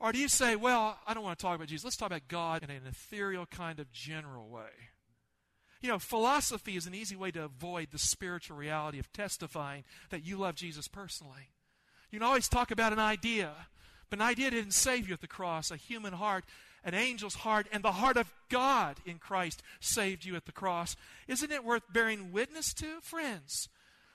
Or 0.03 0.11
do 0.11 0.19
you 0.19 0.27
say, 0.27 0.57
well, 0.57 0.99
I 1.07 1.15
don't 1.15 1.23
want 1.23 1.39
to 1.39 1.43
talk 1.43 1.55
about 1.55 1.69
Jesus. 1.69 1.85
Let's 1.85 1.97
talk 1.97 2.09
about 2.09 2.27
God 2.27 2.65
in 2.65 2.71
an 2.71 2.83
ethereal 2.89 3.47
kind 3.47 3.79
of 3.79 3.93
general 3.93 4.49
way. 4.49 4.91
You 5.81 5.91
know, 5.91 6.01
philosophy 6.01 6.75
is 6.75 6.89
an 6.89 6.95
easy 6.95 7.15
way 7.15 7.31
to 7.31 7.45
avoid 7.45 7.93
the 7.93 8.01
spiritual 8.01 8.57
reality 8.57 8.99
of 8.99 9.13
testifying 9.13 9.85
that 10.11 10.27
you 10.27 10.39
love 10.39 10.57
Jesus 10.57 10.89
personally. 10.89 11.51
You 12.11 12.19
can 12.19 12.27
always 12.27 12.49
talk 12.49 12.73
about 12.73 12.93
an 12.93 12.99
idea, 12.99 13.53
but 14.11 14.19
an 14.19 14.27
idea 14.27 14.51
didn't 14.51 14.73
save 14.73 15.07
you 15.07 15.15
at 15.15 15.21
the 15.21 15.29
cross. 15.29 15.71
A 15.71 15.77
human 15.77 16.15
heart, 16.15 16.47
an 16.83 16.95
angel's 16.95 17.37
heart, 17.37 17.69
and 17.71 17.85
the 17.85 17.93
heart 17.93 18.17
of 18.17 18.33
God 18.49 18.97
in 19.07 19.19
Christ 19.19 19.63
saved 19.79 20.25
you 20.25 20.35
at 20.35 20.47
the 20.47 20.53
cross. 20.53 20.97
Isn't 21.29 21.53
it 21.53 21.65
worth 21.65 21.93
bearing 21.93 22.33
witness 22.33 22.75
to, 22.75 23.01
friends? 23.03 23.69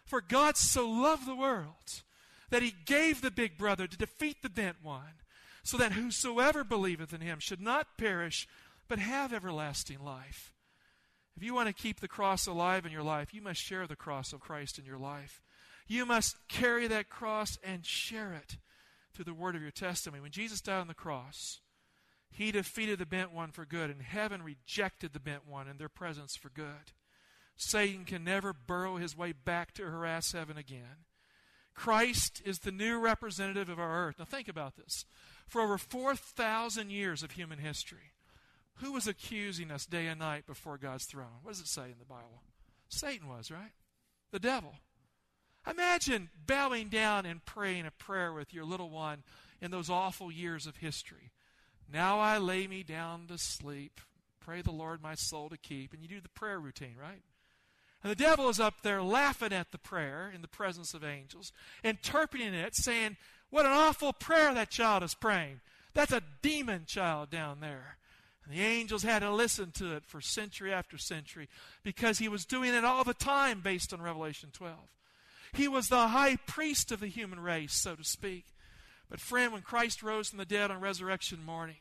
For 0.03 0.19
God 0.19 0.57
so 0.57 0.89
loved 0.89 1.25
the 1.25 1.35
world 1.35 2.03
that 2.49 2.61
he 2.61 2.75
gave 2.85 3.21
the 3.21 3.31
big 3.31 3.57
brother 3.57 3.87
to 3.87 3.97
defeat 3.97 4.41
the 4.41 4.49
bent 4.49 4.83
one 4.83 5.21
so 5.67 5.75
that 5.75 5.91
whosoever 5.91 6.63
believeth 6.63 7.13
in 7.13 7.19
him 7.19 7.39
should 7.41 7.59
not 7.59 7.97
perish, 7.97 8.47
but 8.87 8.99
have 8.99 9.33
everlasting 9.33 9.99
life. 9.99 10.53
If 11.35 11.43
you 11.43 11.53
want 11.53 11.67
to 11.67 11.73
keep 11.73 11.99
the 11.99 12.07
cross 12.07 12.47
alive 12.47 12.85
in 12.85 12.93
your 12.93 13.03
life, 13.03 13.33
you 13.33 13.41
must 13.41 13.59
share 13.59 13.85
the 13.85 13.97
cross 13.97 14.31
of 14.31 14.39
Christ 14.39 14.79
in 14.79 14.85
your 14.85 14.97
life. 14.97 15.41
You 15.85 16.05
must 16.05 16.37
carry 16.47 16.87
that 16.87 17.09
cross 17.09 17.57
and 17.65 17.85
share 17.85 18.31
it 18.31 18.59
through 19.13 19.25
the 19.25 19.33
word 19.33 19.57
of 19.57 19.61
your 19.61 19.71
testimony. 19.71 20.21
When 20.21 20.31
Jesus 20.31 20.61
died 20.61 20.79
on 20.79 20.87
the 20.87 20.93
cross, 20.93 21.59
he 22.31 22.49
defeated 22.53 22.97
the 22.97 23.05
bent 23.05 23.33
one 23.33 23.51
for 23.51 23.65
good, 23.65 23.89
and 23.89 24.01
heaven 24.01 24.43
rejected 24.43 25.11
the 25.11 25.19
bent 25.19 25.45
one 25.45 25.67
in 25.67 25.79
their 25.79 25.89
presence 25.89 26.37
for 26.37 26.47
good. 26.47 26.93
Satan 27.57 28.05
can 28.05 28.23
never 28.23 28.53
burrow 28.53 28.95
his 28.95 29.17
way 29.17 29.33
back 29.33 29.73
to 29.73 29.83
harass 29.83 30.31
heaven 30.31 30.55
again. 30.55 31.03
Christ 31.75 32.41
is 32.45 32.59
the 32.59 32.71
new 32.71 32.99
representative 32.99 33.67
of 33.67 33.79
our 33.79 34.07
earth. 34.07 34.15
Now, 34.17 34.25
think 34.25 34.47
about 34.47 34.77
this 34.77 35.05
for 35.47 35.61
over 35.61 35.77
4,000 35.77 36.89
years 36.91 37.23
of 37.23 37.31
human 37.31 37.59
history. 37.59 38.13
Who 38.75 38.93
was 38.93 39.07
accusing 39.07 39.71
us 39.71 39.85
day 39.85 40.07
and 40.07 40.19
night 40.19 40.45
before 40.45 40.77
God's 40.77 41.05
throne? 41.05 41.39
What 41.41 41.51
does 41.51 41.61
it 41.61 41.67
say 41.67 41.85
in 41.85 41.99
the 41.99 42.05
Bible? 42.05 42.43
Satan 42.89 43.27
was, 43.27 43.49
right? 43.49 43.71
The 44.31 44.39
devil. 44.39 44.75
Imagine 45.69 46.29
bowing 46.45 46.87
down 46.89 47.25
and 47.25 47.43
praying 47.43 47.85
a 47.85 47.91
prayer 47.91 48.31
with 48.31 48.53
your 48.53 48.65
little 48.65 48.89
one 48.89 49.23
in 49.61 49.71
those 49.71 49.89
awful 49.89 50.31
years 50.31 50.67
of 50.67 50.77
history. 50.77 51.31
Now 51.91 52.19
I 52.19 52.37
lay 52.37 52.67
me 52.67 52.83
down 52.83 53.27
to 53.27 53.37
sleep. 53.37 53.99
Pray 54.39 54.61
the 54.61 54.71
Lord 54.71 55.01
my 55.01 55.15
soul 55.15 55.49
to 55.49 55.57
keep. 55.57 55.93
And 55.93 56.01
you 56.01 56.07
do 56.07 56.21
the 56.21 56.29
prayer 56.29 56.59
routine, 56.59 56.95
right? 57.01 57.21
And 58.03 58.11
the 58.11 58.15
devil 58.15 58.47
is 58.47 58.59
up 58.59 58.81
there 58.83 59.01
laughing 59.01 59.51
at 59.51 59.71
the 59.71 59.77
prayer 59.77 60.31
in 60.33 60.41
the 60.41 60.47
presence 60.47 60.93
of 60.93 61.03
angels, 61.03 61.51
interpreting 61.83 62.53
it, 62.53 62.75
saying, 62.75 63.17
What 63.49 63.65
an 63.65 63.71
awful 63.71 64.13
prayer 64.13 64.53
that 64.53 64.69
child 64.69 65.03
is 65.03 65.15
praying. 65.15 65.61
That's 65.93 66.11
a 66.11 66.23
demon 66.41 66.83
child 66.85 67.29
down 67.29 67.59
there. 67.59 67.97
And 68.45 68.55
the 68.55 68.61
angels 68.61 69.03
had 69.03 69.19
to 69.19 69.31
listen 69.31 69.71
to 69.71 69.95
it 69.95 70.05
for 70.05 70.21
century 70.21 70.73
after 70.73 70.97
century 70.97 71.49
because 71.83 72.19
he 72.19 72.29
was 72.29 72.45
doing 72.45 72.73
it 72.73 72.85
all 72.85 73.03
the 73.03 73.13
time 73.13 73.61
based 73.61 73.93
on 73.93 74.01
Revelation 74.01 74.49
12. 74.53 74.75
He 75.53 75.67
was 75.67 75.87
the 75.87 76.09
high 76.09 76.35
priest 76.35 76.91
of 76.91 76.99
the 76.99 77.07
human 77.07 77.39
race, 77.39 77.73
so 77.73 77.95
to 77.95 78.03
speak. 78.03 78.45
But, 79.09 79.19
friend, 79.19 79.53
when 79.53 79.61
Christ 79.61 80.03
rose 80.03 80.29
from 80.29 80.39
the 80.39 80.45
dead 80.45 80.69
on 80.69 80.81
resurrection 80.81 81.43
morning, 81.45 81.77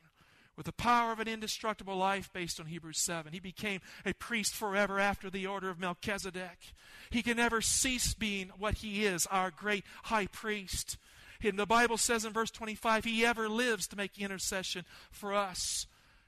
with 0.57 0.67
the 0.67 0.73
power 0.73 1.13
of 1.13 1.21
an 1.21 1.29
indestructible 1.29 1.97
life 1.97 2.31
based 2.33 2.59
on 2.59 2.67
Hebrews 2.67 3.05
7. 3.05 3.33
He 3.33 3.41
became 3.41 3.81
a 4.07 4.15
priest 4.15 4.55
forever 4.55 4.99
after 4.99 5.29
the 5.29 5.47
order 5.47 5.69
of 5.69 5.79
Melchizedek. 5.79 6.73
He 7.11 7.23
can 7.23 7.37
never 7.37 7.61
cease 7.61 8.15
being 8.15 8.51
what 8.59 8.77
he 8.77 9.05
is, 9.05 9.27
our 9.27 9.51
great 9.51 9.85
high 10.05 10.27
priest. 10.27 10.97
And 11.43 11.59
the 11.59 11.67
Bible 11.67 11.97
says 11.97 12.25
in 12.25 12.33
verse 12.33 12.51
25, 12.51 13.05
He 13.05 13.25
ever 13.25 13.49
lives 13.49 13.87
to 13.89 13.97
make 13.97 14.19
intercession 14.19 14.85
for 15.11 15.35
us. 15.35 15.87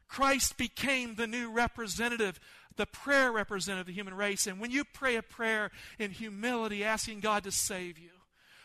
Christ 0.09 0.57
became 0.57 1.15
the 1.15 1.27
new 1.27 1.51
representative, 1.51 2.41
the 2.77 2.87
prayer 2.87 3.31
representative 3.31 3.83
of 3.83 3.87
the 3.87 3.93
human 3.93 4.15
race. 4.15 4.47
And 4.47 4.59
when 4.59 4.71
you 4.71 4.85
pray 4.85 5.17
a 5.17 5.23
prayer 5.23 5.71
in 5.99 6.11
humility, 6.11 6.83
asking 6.83 7.21
God 7.21 7.45
to 7.45 7.51
save 7.51 7.99
you, 7.99 8.11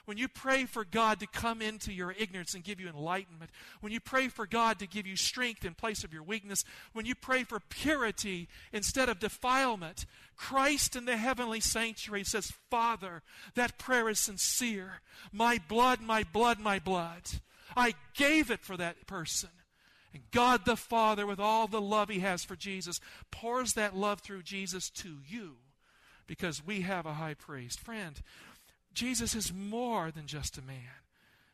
when 0.05 0.17
you 0.17 0.27
pray 0.27 0.65
for 0.65 0.83
God 0.83 1.19
to 1.19 1.27
come 1.27 1.61
into 1.61 1.93
your 1.93 2.11
ignorance 2.11 2.53
and 2.53 2.63
give 2.63 2.79
you 2.79 2.89
enlightenment, 2.89 3.51
when 3.79 3.93
you 3.93 3.99
pray 3.99 4.27
for 4.27 4.45
God 4.45 4.79
to 4.79 4.87
give 4.87 5.07
you 5.07 5.15
strength 5.15 5.63
in 5.63 5.73
place 5.73 6.03
of 6.03 6.13
your 6.13 6.23
weakness, 6.23 6.63
when 6.91 7.05
you 7.05 7.15
pray 7.15 7.43
for 7.43 7.59
purity 7.59 8.47
instead 8.71 9.07
of 9.09 9.19
defilement, 9.19 10.05
Christ 10.35 10.95
in 10.95 11.05
the 11.05 11.17
heavenly 11.17 11.59
sanctuary 11.59 12.23
says, 12.23 12.51
Father, 12.69 13.21
that 13.55 13.77
prayer 13.77 14.09
is 14.09 14.19
sincere. 14.19 15.01
My 15.31 15.59
blood, 15.67 16.01
my 16.01 16.23
blood, 16.23 16.59
my 16.59 16.79
blood. 16.79 17.23
I 17.75 17.93
gave 18.13 18.51
it 18.51 18.61
for 18.61 18.77
that 18.77 19.07
person. 19.07 19.49
And 20.13 20.23
God 20.31 20.65
the 20.65 20.75
Father, 20.75 21.25
with 21.25 21.39
all 21.39 21.67
the 21.67 21.81
love 21.81 22.09
He 22.09 22.19
has 22.19 22.43
for 22.43 22.55
Jesus, 22.55 22.99
pours 23.31 23.73
that 23.73 23.95
love 23.95 24.21
through 24.21 24.43
Jesus 24.43 24.89
to 24.91 25.17
you 25.27 25.55
because 26.27 26.65
we 26.65 26.81
have 26.81 27.05
a 27.05 27.13
high 27.13 27.33
priest. 27.33 27.79
Friend, 27.79 28.21
Jesus 28.93 29.35
is 29.35 29.53
more 29.53 30.11
than 30.11 30.27
just 30.27 30.57
a 30.57 30.61
man. 30.61 31.01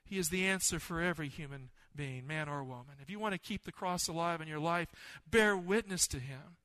He 0.04 0.18
is 0.18 0.30
the 0.30 0.46
answer 0.46 0.80
for 0.80 1.02
every 1.02 1.30
human 1.30 1.70
being, 1.96 2.26
man 2.26 2.50
or 2.50 2.64
woman. 2.64 2.96
If 3.02 3.10
you 3.10 3.20
want 3.20 3.34
to 3.34 3.40
keep 3.40 3.64
the 3.64 3.72
cross 3.72 4.08
alive 4.08 4.42
in 4.42 4.48
your 4.48 4.60
life, 4.60 4.90
bear 5.30 5.56
witness 5.56 6.08
to 6.08 6.20
him. 6.20 6.58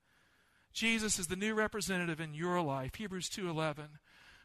Jesus 0.73 1.19
is 1.19 1.29
the 1.29 1.37
new 1.37 1.55
representative 1.55 2.21
in 2.21 2.35
your 2.35 2.61
life. 2.61 2.97
Hebrews 2.97 3.29
2:11. 3.29 3.99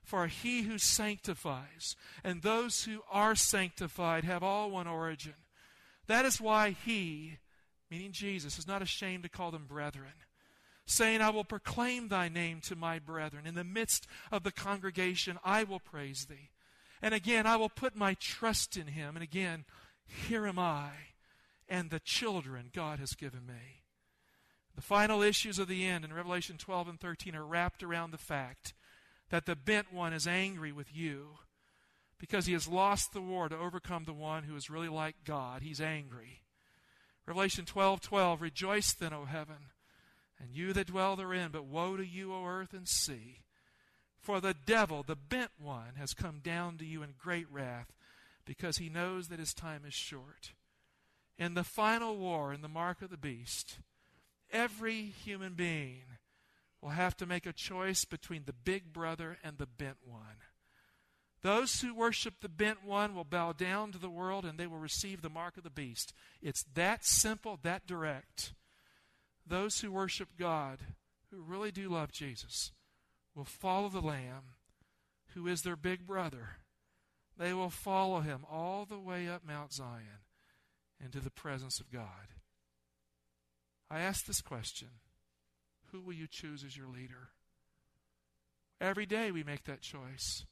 For 0.04 0.28
he 0.28 0.64
who 0.64 0.78
sanctifies 0.78 1.96
and 2.24 2.42
those 2.42 2.84
who 2.84 3.04
are 3.10 3.36
sanctified 3.36 4.24
have 4.24 4.44
all 4.44 4.72
one 4.72 4.88
origin. 4.88 5.36
That 6.08 6.26
is 6.26 6.42
why 6.42 6.72
he, 6.72 7.38
meaning 7.90 8.12
Jesus, 8.12 8.58
is 8.58 8.68
not 8.68 8.82
ashamed 8.82 9.24
to 9.24 9.30
call 9.30 9.52
them 9.52 9.66
brethren 9.68 10.14
saying, 10.90 11.22
I 11.22 11.30
will 11.30 11.44
proclaim 11.44 12.08
thy 12.08 12.30
name 12.30 12.62
to 12.62 12.76
my 12.76 13.00
brethren. 13.00 13.46
In 13.46 13.56
the 13.56 13.64
midst 13.64 14.08
of 14.32 14.44
the 14.44 14.52
congregation, 14.52 15.38
I 15.44 15.64
will 15.64 15.80
praise 15.80 16.26
thee. 16.26 16.50
And 17.02 17.14
again, 17.14 17.46
I 17.46 17.56
will 17.58 17.70
put 17.70 17.96
my 17.96 18.16
trust 18.16 18.76
in 18.76 18.88
him. 18.88 19.16
And 19.16 19.24
again, 19.24 19.66
here 20.06 20.48
am 20.48 20.60
I 20.60 20.90
and 21.70 21.90
the 21.90 22.00
children 22.00 22.72
God 22.74 23.00
has 23.00 23.14
given 23.14 23.46
me. 23.46 23.84
The 24.76 24.82
final 24.82 25.22
issues 25.22 25.60
of 25.60 25.68
the 25.68 25.86
end 25.86 26.04
in 26.04 26.14
Revelation 26.14 26.58
12 26.58 26.88
and 26.88 27.00
13 27.00 27.36
are 27.36 27.46
wrapped 27.46 27.84
around 27.84 28.12
the 28.12 28.18
fact 28.18 28.74
that 29.30 29.46
the 29.46 29.56
bent 29.56 29.94
one 29.94 30.14
is 30.14 30.26
angry 30.26 30.72
with 30.72 30.96
you 30.96 31.38
because 32.18 32.48
he 32.48 32.54
has 32.54 32.68
lost 32.68 33.14
the 33.14 33.22
war 33.22 33.48
to 33.48 33.58
overcome 33.58 34.06
the 34.06 34.14
one 34.14 34.44
who 34.44 34.56
is 34.56 34.70
really 34.70 34.90
like 34.90 35.18
God. 35.24 35.62
He's 35.62 35.80
angry. 35.80 36.42
Revelation 37.28 37.66
12 37.66 38.02
12, 38.02 38.42
rejoice 38.42 38.94
then, 38.94 39.14
O 39.14 39.26
heaven 39.26 39.68
and 40.40 40.54
you 40.54 40.74
that 40.74 40.88
dwell 40.88 41.16
therein. 41.16 41.50
But 41.52 41.66
woe 41.66 41.98
to 41.98 42.06
you, 42.06 42.34
O 42.34 42.46
earth 42.46 42.74
and 42.74 42.88
sea! 42.88 43.40
For 44.20 44.42
the 44.42 44.54
devil, 44.54 45.04
the 45.04 45.16
bent 45.16 45.52
one, 45.58 45.96
has 45.98 46.14
come 46.14 46.40
down 46.40 46.78
to 46.78 46.86
you 46.86 47.02
in 47.04 47.14
great 47.18 47.48
wrath, 47.50 47.94
because 48.46 48.78
he 48.78 48.90
knows 48.90 49.28
that 49.30 49.40
his 49.40 49.54
time 49.54 49.84
is 49.86 49.94
short. 49.94 50.52
In 51.38 51.54
the 51.54 51.64
final 51.64 52.18
war, 52.18 52.54
in 52.54 52.62
the 52.62 52.68
mark 52.68 53.02
of 53.02 53.10
the 53.10 53.18
beast, 53.18 53.80
every 54.52 55.04
human 55.04 55.54
being 55.54 56.04
will 56.82 56.90
have 56.90 57.16
to 57.18 57.26
make 57.26 57.46
a 57.46 57.54
choice 57.54 58.06
between 58.06 58.44
the 58.46 58.54
big 58.54 58.92
brother 58.92 59.38
and 59.44 59.58
the 59.58 59.66
bent 59.66 59.98
one. 60.06 60.44
Those 61.42 61.80
who 61.80 61.96
worship 61.96 62.36
the 62.42 62.50
bent 62.50 62.84
one 62.84 63.16
will 63.16 63.24
bow 63.24 63.54
down 63.54 63.94
to 63.94 63.98
the 63.98 64.10
world 64.10 64.44
and 64.44 64.60
they 64.60 64.68
will 64.68 64.78
receive 64.80 65.22
the 65.22 65.30
mark 65.30 65.56
of 65.56 65.64
the 65.64 65.70
beast. 65.70 66.14
It's 66.42 66.66
that 66.74 67.06
simple, 67.06 67.58
that 67.64 67.88
direct 67.88 68.54
those 69.50 69.80
who 69.80 69.92
worship 69.92 70.30
God, 70.38 70.80
who 71.32 71.42
really 71.42 71.72
do 71.72 71.90
love 71.90 72.12
Jesus, 72.12 72.72
will 73.36 73.46
follow 73.46 73.90
the 73.90 74.02
Lamb, 74.02 74.54
who 75.34 75.48
is 75.48 75.62
their 75.62 75.76
big 75.76 76.06
brother. 76.06 76.58
They 77.38 77.54
will 77.54 77.70
follow 77.70 78.20
him 78.20 78.46
all 78.50 78.86
the 78.86 79.00
way 79.00 79.28
up 79.28 79.46
Mount 79.46 79.74
Zion 79.74 80.24
into 81.04 81.20
the 81.20 81.32
presence 81.32 81.80
of 81.80 81.92
God. 81.92 82.36
I 83.90 84.02
ask 84.02 84.26
this 84.26 84.42
question 84.42 84.90
Who 85.92 86.02
will 86.02 86.14
you 86.14 86.28
choose 86.30 86.64
as 86.64 86.78
your 86.78 86.88
leader? 86.88 87.30
Every 88.82 89.06
day 89.06 89.32
we 89.32 89.44
make 89.44 89.64
that 89.66 89.82
choice. 89.82 90.46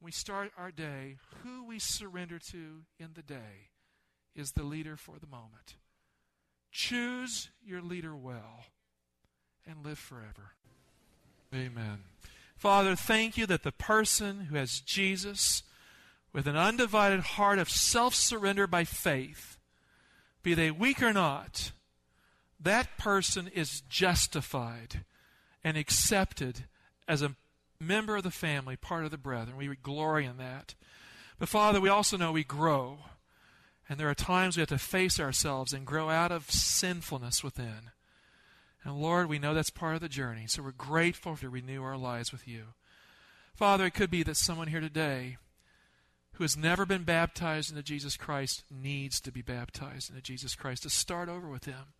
we 0.00 0.10
start 0.10 0.50
our 0.56 0.72
day, 0.72 1.18
who 1.42 1.64
we 1.64 1.78
surrender 1.78 2.38
to 2.50 2.82
in 2.98 3.10
the 3.14 3.22
day 3.22 3.70
is 4.34 4.50
the 4.50 4.64
leader 4.64 4.96
for 4.96 5.18
the 5.20 5.28
moment. 5.28 5.76
Choose 6.72 7.50
your 7.64 7.82
leader 7.82 8.16
well 8.16 8.64
and 9.66 9.84
live 9.84 9.98
forever. 9.98 10.54
Amen. 11.54 11.98
Father, 12.56 12.96
thank 12.96 13.36
you 13.36 13.46
that 13.46 13.62
the 13.62 13.72
person 13.72 14.46
who 14.46 14.56
has 14.56 14.80
Jesus 14.80 15.62
with 16.32 16.46
an 16.46 16.56
undivided 16.56 17.20
heart 17.20 17.58
of 17.58 17.68
self 17.68 18.14
surrender 18.14 18.66
by 18.66 18.84
faith, 18.84 19.58
be 20.42 20.54
they 20.54 20.70
weak 20.70 21.02
or 21.02 21.12
not, 21.12 21.72
that 22.58 22.96
person 22.96 23.48
is 23.48 23.82
justified 23.82 25.04
and 25.62 25.76
accepted 25.76 26.64
as 27.06 27.20
a 27.20 27.36
member 27.78 28.16
of 28.16 28.22
the 28.22 28.30
family, 28.30 28.76
part 28.76 29.04
of 29.04 29.10
the 29.10 29.18
brethren. 29.18 29.56
We 29.56 29.68
glory 29.76 30.24
in 30.24 30.38
that. 30.38 30.74
But 31.38 31.48
Father, 31.48 31.80
we 31.80 31.88
also 31.88 32.16
know 32.16 32.32
we 32.32 32.44
grow. 32.44 32.98
And 33.88 33.98
there 33.98 34.08
are 34.08 34.14
times 34.14 34.56
we 34.56 34.60
have 34.60 34.68
to 34.68 34.78
face 34.78 35.18
ourselves 35.18 35.72
and 35.72 35.86
grow 35.86 36.08
out 36.08 36.32
of 36.32 36.50
sinfulness 36.50 37.42
within. 37.42 37.90
And 38.84 39.00
Lord, 39.00 39.28
we 39.28 39.38
know 39.38 39.54
that's 39.54 39.70
part 39.70 39.94
of 39.94 40.00
the 40.00 40.08
journey. 40.08 40.46
So 40.46 40.62
we're 40.62 40.72
grateful 40.72 41.36
to 41.36 41.48
renew 41.48 41.82
our 41.82 41.96
lives 41.96 42.32
with 42.32 42.48
you. 42.48 42.74
Father, 43.54 43.86
it 43.86 43.94
could 43.94 44.10
be 44.10 44.22
that 44.22 44.36
someone 44.36 44.68
here 44.68 44.80
today 44.80 45.36
who 46.34 46.44
has 46.44 46.56
never 46.56 46.86
been 46.86 47.04
baptized 47.04 47.70
into 47.70 47.82
Jesus 47.82 48.16
Christ 48.16 48.64
needs 48.70 49.20
to 49.20 49.30
be 49.30 49.42
baptized 49.42 50.10
into 50.10 50.22
Jesus 50.22 50.54
Christ, 50.54 50.82
to 50.84 50.90
start 50.90 51.28
over 51.28 51.48
with 51.48 51.66
Him. 51.66 51.94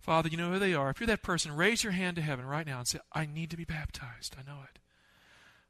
Father, 0.00 0.28
you 0.28 0.36
know 0.36 0.52
who 0.52 0.58
they 0.58 0.74
are. 0.74 0.90
If 0.90 1.00
you're 1.00 1.06
that 1.06 1.22
person, 1.22 1.54
raise 1.54 1.84
your 1.84 1.92
hand 1.92 2.16
to 2.16 2.22
heaven 2.22 2.46
right 2.46 2.66
now 2.66 2.78
and 2.78 2.88
say, 2.88 2.98
I 3.12 3.26
need 3.26 3.50
to 3.50 3.56
be 3.56 3.64
baptized. 3.64 4.36
I 4.38 4.50
know 4.50 4.60
it. 4.64 4.78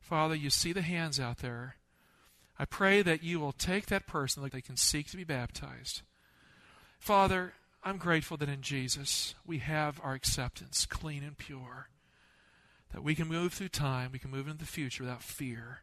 Father, 0.01 0.35
you 0.35 0.51
see 0.51 0.73
the 0.73 0.83
hands 0.83 1.19
out 1.19 1.39
there. 1.39 1.77
I 2.59 2.65
pray 2.65 3.03
that 3.03 3.23
you 3.23 3.41
will 3.41 3.53
take 3.53 3.87
that 3.87 4.07
person 4.07 4.43
that 4.43 4.53
they 4.53 4.61
can 4.61 4.77
seek 4.77 5.09
to 5.11 5.17
be 5.17 5.25
baptized. 5.25 6.03
Father, 6.99 7.55
I'm 7.83 7.99
grateful 7.99 8.37
that 8.37 8.49
in 8.49 8.63
Jesus 8.63 9.35
we 9.45 9.59
have 9.59 10.01
our 10.03 10.15
acceptance 10.15 10.87
clean 10.87 11.25
and 11.25 11.37
pure. 11.37 11.89
That 12.93 13.03
we 13.03 13.17
can 13.17 13.27
move 13.27 13.53
through 13.53 13.71
time, 13.71 14.11
we 14.13 14.21
can 14.21 14.31
move 14.31 14.47
into 14.47 14.61
the 14.61 14.71
future 14.71 15.03
without 15.03 15.23
fear. 15.23 15.81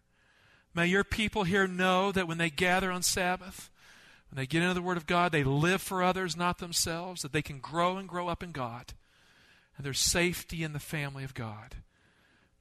May 0.74 0.88
your 0.88 1.04
people 1.04 1.44
here 1.44 1.68
know 1.68 2.14
that 2.14 2.28
when 2.28 2.38
they 2.38 2.50
gather 2.50 2.90
on 2.90 3.04
Sabbath, 3.04 3.70
when 4.30 4.38
they 4.38 4.48
get 4.48 4.62
into 4.62 4.74
the 4.74 4.82
Word 4.82 4.96
of 4.96 5.06
God, 5.06 5.34
they 5.34 5.44
live 5.44 5.82
for 5.82 6.02
others, 6.02 6.38
not 6.38 6.60
themselves, 6.60 7.22
that 7.22 7.34
they 7.34 7.42
can 7.42 7.60
grow 7.60 7.98
and 7.98 8.08
grow 8.08 8.30
up 8.30 8.42
in 8.42 8.54
God. 8.54 8.94
And 9.76 9.86
there's 9.86 10.00
safety 10.00 10.64
in 10.64 10.72
the 10.72 10.80
family 10.80 11.26
of 11.26 11.34
God. 11.34 11.76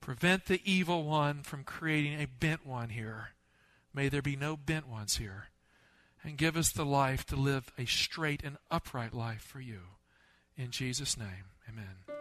Prevent 0.00 0.46
the 0.46 0.60
evil 0.64 1.04
one 1.04 1.44
from 1.44 1.62
creating 1.62 2.20
a 2.20 2.26
bent 2.26 2.66
one 2.66 2.88
here 2.88 3.30
May 3.92 4.08
there 4.08 4.22
be 4.22 4.36
no 4.36 4.56
bent 4.56 4.88
ones 4.88 5.16
here. 5.16 5.48
And 6.22 6.36
give 6.36 6.56
us 6.56 6.70
the 6.70 6.84
life 6.84 7.24
to 7.26 7.36
live 7.36 7.72
a 7.78 7.86
straight 7.86 8.42
and 8.44 8.58
upright 8.70 9.14
life 9.14 9.42
for 9.42 9.60
you. 9.60 9.80
In 10.56 10.70
Jesus' 10.70 11.16
name, 11.16 11.54
amen. 11.68 12.20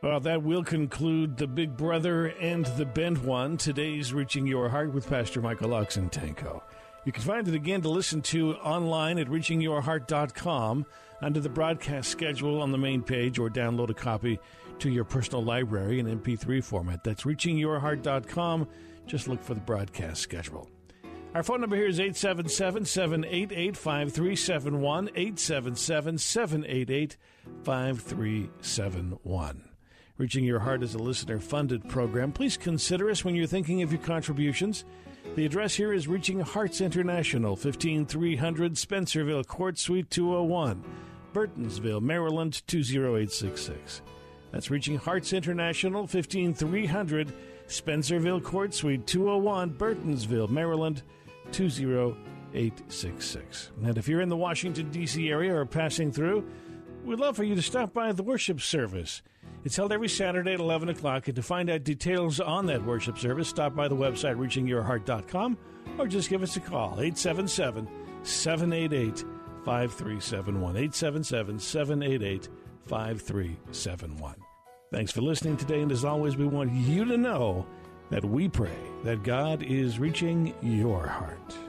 Well, 0.00 0.20
that 0.20 0.44
will 0.44 0.62
conclude 0.62 1.36
the 1.36 1.48
Big 1.48 1.76
Brother 1.76 2.26
and 2.26 2.64
the 2.64 2.86
Bent 2.86 3.24
One. 3.24 3.56
Today's 3.56 4.12
Reaching 4.12 4.46
Your 4.46 4.68
Heart 4.68 4.92
with 4.92 5.08
Pastor 5.08 5.42
Michael 5.42 5.70
Oxentenko. 5.70 6.62
You 7.04 7.10
can 7.10 7.22
find 7.24 7.48
it 7.48 7.54
again 7.54 7.82
to 7.82 7.88
listen 7.88 8.22
to 8.22 8.54
online 8.56 9.18
at 9.18 9.26
reachingyourheart.com 9.26 10.86
under 11.20 11.40
the 11.40 11.48
broadcast 11.48 12.10
schedule 12.10 12.62
on 12.62 12.70
the 12.70 12.78
main 12.78 13.02
page 13.02 13.40
or 13.40 13.48
download 13.48 13.90
a 13.90 13.94
copy 13.94 14.38
to 14.78 14.88
your 14.88 15.04
personal 15.04 15.42
library 15.42 15.98
in 15.98 16.06
MP3 16.06 16.62
format. 16.62 17.02
That's 17.02 17.24
reachingyourheart.com. 17.24 18.68
Just 19.08 19.26
look 19.26 19.42
for 19.42 19.54
the 19.54 19.60
broadcast 19.60 20.20
schedule. 20.20 20.68
Our 21.34 21.42
phone 21.42 21.62
number 21.62 21.76
here 21.76 21.86
is 21.86 21.98
877 21.98 22.84
788 22.84 23.76
5371. 23.76 25.08
877 25.14 26.18
788 26.18 27.16
5371. 27.64 29.68
Reaching 30.18 30.44
Your 30.44 30.58
Heart 30.58 30.82
is 30.82 30.94
a 30.94 30.98
listener 30.98 31.38
funded 31.38 31.88
program. 31.88 32.32
Please 32.32 32.56
consider 32.56 33.08
us 33.08 33.24
when 33.24 33.34
you're 33.34 33.46
thinking 33.46 33.82
of 33.82 33.92
your 33.92 34.02
contributions. 34.02 34.84
The 35.36 35.46
address 35.46 35.74
here 35.74 35.92
is 35.92 36.08
Reaching 36.08 36.40
Hearts 36.40 36.80
International, 36.80 37.56
15300 37.56 38.74
Spencerville 38.74 39.46
Court 39.46 39.78
Suite 39.78 40.10
201, 40.10 40.84
Burtonsville, 41.32 42.02
Maryland 42.02 42.62
20866. 42.66 44.02
That's 44.50 44.70
Reaching 44.70 44.96
Hearts 44.96 45.32
International, 45.32 46.06
15300 46.06 47.32
Spencerville 47.68 48.42
Court 48.42 48.74
Suite 48.74 49.06
201, 49.06 49.74
Burtonsville, 49.74 50.48
Maryland 50.48 51.02
20866. 51.52 53.70
And 53.84 53.98
if 53.98 54.08
you're 54.08 54.22
in 54.22 54.28
the 54.28 54.36
Washington, 54.36 54.90
D.C. 54.90 55.30
area 55.30 55.54
or 55.54 55.66
passing 55.66 56.10
through, 56.10 56.44
we'd 57.04 57.20
love 57.20 57.36
for 57.36 57.44
you 57.44 57.54
to 57.54 57.62
stop 57.62 57.92
by 57.92 58.12
the 58.12 58.22
worship 58.22 58.60
service. 58.60 59.22
It's 59.64 59.76
held 59.76 59.92
every 59.92 60.08
Saturday 60.08 60.54
at 60.54 60.60
11 60.60 60.88
o'clock, 60.88 61.28
and 61.28 61.36
to 61.36 61.42
find 61.42 61.68
out 61.68 61.84
details 61.84 62.40
on 62.40 62.66
that 62.66 62.84
worship 62.84 63.18
service, 63.18 63.48
stop 63.48 63.74
by 63.74 63.88
the 63.88 63.96
website 63.96 64.36
reachingyourheart.com 64.36 65.58
or 65.98 66.06
just 66.06 66.30
give 66.30 66.42
us 66.42 66.56
a 66.56 66.60
call, 66.60 67.00
877 67.00 67.88
788 68.22 69.24
5371. 69.64 70.76
877 70.76 71.58
788 71.58 72.48
5371. 72.86 74.47
Thanks 74.90 75.12
for 75.12 75.20
listening 75.20 75.58
today, 75.58 75.82
and 75.82 75.92
as 75.92 76.02
always, 76.02 76.38
we 76.38 76.46
want 76.46 76.72
you 76.72 77.04
to 77.04 77.18
know 77.18 77.66
that 78.08 78.24
we 78.24 78.48
pray 78.48 78.78
that 79.04 79.22
God 79.22 79.62
is 79.62 79.98
reaching 79.98 80.54
your 80.62 81.06
heart. 81.06 81.67